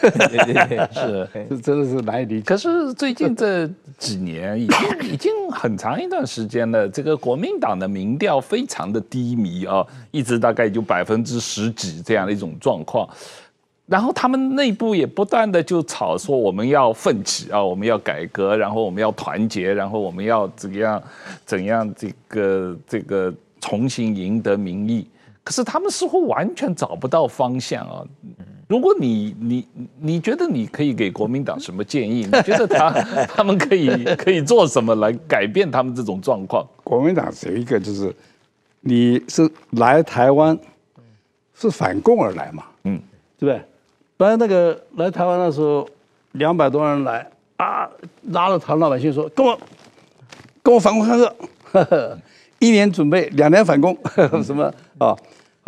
[0.90, 2.44] 是， 这真的是难以理解。
[2.46, 3.68] 可是最近这
[3.98, 13.06] 几年，已经已经很长一段时间了，这个国民党的民调非常的低迷啊，一直大概就百分之十几这样的一种状况。
[13.84, 21.02] 然后他们内部也不断的就吵说我们要奋起啊，我们要改革，然后我们要团结，然后我们要怎样
[21.44, 25.06] 怎样这个这个重新赢得民意。
[25.48, 28.04] 可是他们似乎完全找不到方向啊！
[28.68, 29.66] 如果你你
[29.98, 32.26] 你觉得你可以给国民党什么建议？
[32.30, 32.90] 你觉得他
[33.34, 36.62] 他们可以可以做什么来改变他们这种状况？
[36.84, 38.14] 国民党只有一个，就是
[38.80, 40.54] 你是来台湾
[41.54, 43.00] 是反共而来嘛，嗯，
[43.38, 43.64] 对不对？
[44.18, 45.88] 不然那个来台湾的时候，
[46.32, 47.26] 两百多人来
[47.56, 47.88] 啊，
[48.24, 49.58] 拉着台湾老百姓说跟我
[50.62, 51.26] 跟我反共抗日，
[52.60, 53.96] 一年准备，两年反攻，
[54.44, 55.16] 什么啊？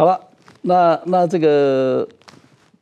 [0.01, 0.19] 好了，
[0.63, 2.09] 那那这个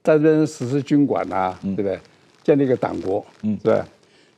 [0.04, 1.98] 在这边实施军管啊，对不对？
[2.44, 3.82] 建立一个党国，嗯，对，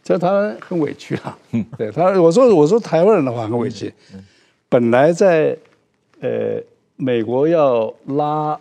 [0.02, 1.38] 其实台湾很委屈啊。
[1.52, 3.92] 嗯， 对他，我说我说台湾人的话很委屈。
[4.70, 5.54] 本来在
[6.20, 6.58] 呃
[6.96, 8.58] 美国要拉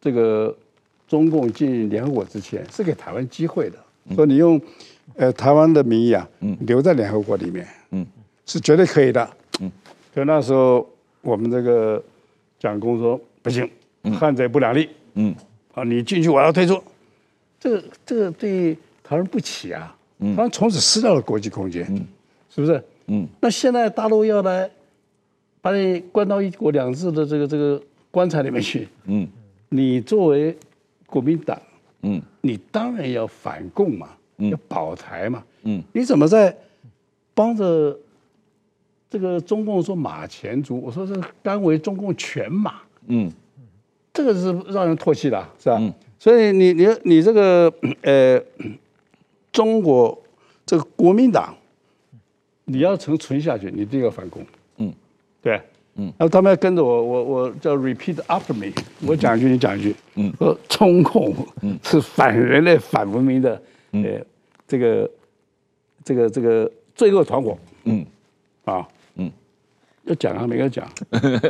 [0.00, 0.52] 这个
[1.06, 3.78] 中共进联合国之前，是给台湾机会的，
[4.16, 4.60] 说你用
[5.14, 6.28] 呃台湾的名义啊，
[6.62, 8.04] 留在联合国里面，嗯，
[8.44, 9.70] 是绝对可以的，嗯，
[10.12, 10.84] 所以那时候
[11.22, 12.02] 我们这个
[12.64, 13.68] 蒋公说不行，
[14.18, 15.34] 汉贼不两立，嗯，
[15.74, 16.82] 啊，你进去我要退出，
[17.60, 22.06] 这个这个对台湾不起啊，台湾从此失掉了国际空间，嗯，
[22.48, 22.82] 是不是？
[23.08, 24.70] 嗯，那现在大陆要来
[25.60, 29.28] 把你关到一国两制的这个这个棺材里面去，嗯，
[29.68, 30.56] 你作为
[31.04, 31.60] 国民党，
[32.00, 34.08] 嗯，你当然要反共嘛，
[34.38, 36.56] 要保台嘛，嗯，你怎么在
[37.34, 37.94] 帮着
[39.14, 40.80] 这个中共说马前卒？
[40.80, 43.30] 我说是甘为中共犬马，嗯，
[44.12, 45.80] 这个是让人唾弃的，是吧？
[46.18, 48.42] 所以你你你这个呃，
[49.52, 50.20] 中国
[50.66, 51.54] 这个国民党。
[52.66, 54.42] 你要存存下去，你一定要反攻。
[54.78, 54.90] 嗯，
[55.42, 55.60] 对，
[55.96, 58.72] 嗯，然后他们要跟着我，我我叫 repeat after me，
[59.06, 59.94] 我讲一句，你讲一句。
[60.14, 61.36] 嗯，说中共
[61.82, 63.62] 是反人类、反文明的，
[63.92, 64.18] 呃，
[64.66, 65.10] 这个
[66.02, 67.56] 这个这个罪恶团伙。
[67.84, 68.02] 嗯，
[68.64, 69.30] 啊，嗯，
[70.04, 70.86] 要讲啊，没有讲。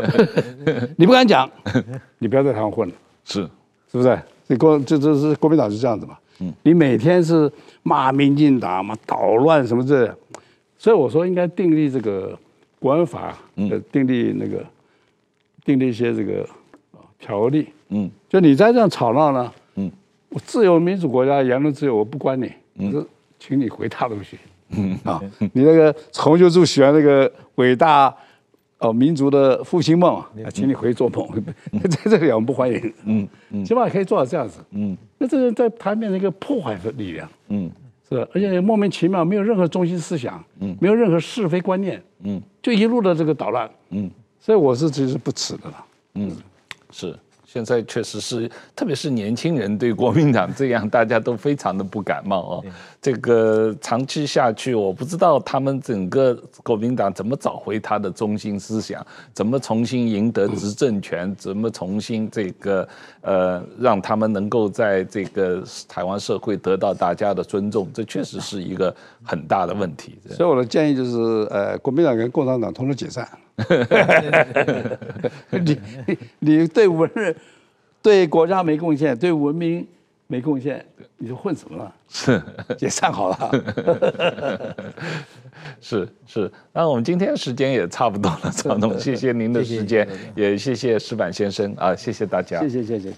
[0.96, 1.50] 你不敢讲，
[2.18, 2.94] 你不要在台湾混了。
[3.24, 3.42] 是，
[3.90, 4.18] 是不是？
[4.46, 6.18] 你国这这是国民党是这样子嘛？
[6.40, 7.50] 嗯，你每天是
[7.82, 10.14] 骂民进党嘛，捣乱什么这。
[10.76, 12.38] 所以我说应该订立这个
[12.78, 14.62] 国安法，嗯，订立那个
[15.64, 16.46] 订立一些这个
[17.18, 19.90] 条例，嗯，就你再这样吵闹呢，嗯，
[20.28, 23.06] 我自由民主国家言论自由，我不管你，嗯，是
[23.38, 24.38] 请你回大陆去，
[24.76, 24.98] 嗯。
[25.04, 28.14] 啊，你那个洪秀柱喜欢那个伟大
[28.78, 31.28] 哦民族的复兴梦啊，请你回去做梦，
[31.88, 37.70] 在这里我们不欢迎，嗯嗯，起码可以做到这样子，嗯，那这个在台面的一个破坏的力量，嗯。
[38.06, 45.84] 是，而且莫名其妙，没有任何中心思想，嗯，没有任何是非观念，嗯，就一路的这个捣乱，嗯，所以我是其实不耻的了，
[46.16, 46.30] 嗯，
[46.90, 47.18] 是。
[47.54, 52.64] 现在确实是，特别是年轻人对国民党这样，大家都非常的不感冒哦。
[53.00, 56.34] 这个长期下去，我不知道他们整个
[56.64, 62.88] 国民党怎么找回他的中心思想，怎么重新赢得执政权， 怎么重新这个
[63.20, 68.92] 呃让他们能够在这个台湾社会得到大家的尊重，这确实是一个
[69.22, 70.18] 很大的问题。
[70.30, 73.28] 所以我的建议就是，呃，国民党跟共产党同时解散。
[75.50, 75.78] 你
[76.40, 77.34] 你对文人、
[78.02, 79.86] 对国家没贡献，对文明
[80.26, 80.84] 没贡献，
[81.18, 81.94] 你就混什么了？
[82.08, 82.42] 是
[82.76, 84.74] 解散好了。
[85.80, 93.12] 是是，那我们今天时间也差不多了，曹总，谢谢您的时间，也谢谢石板先生啊，谢谢大家，谢谢谢谢。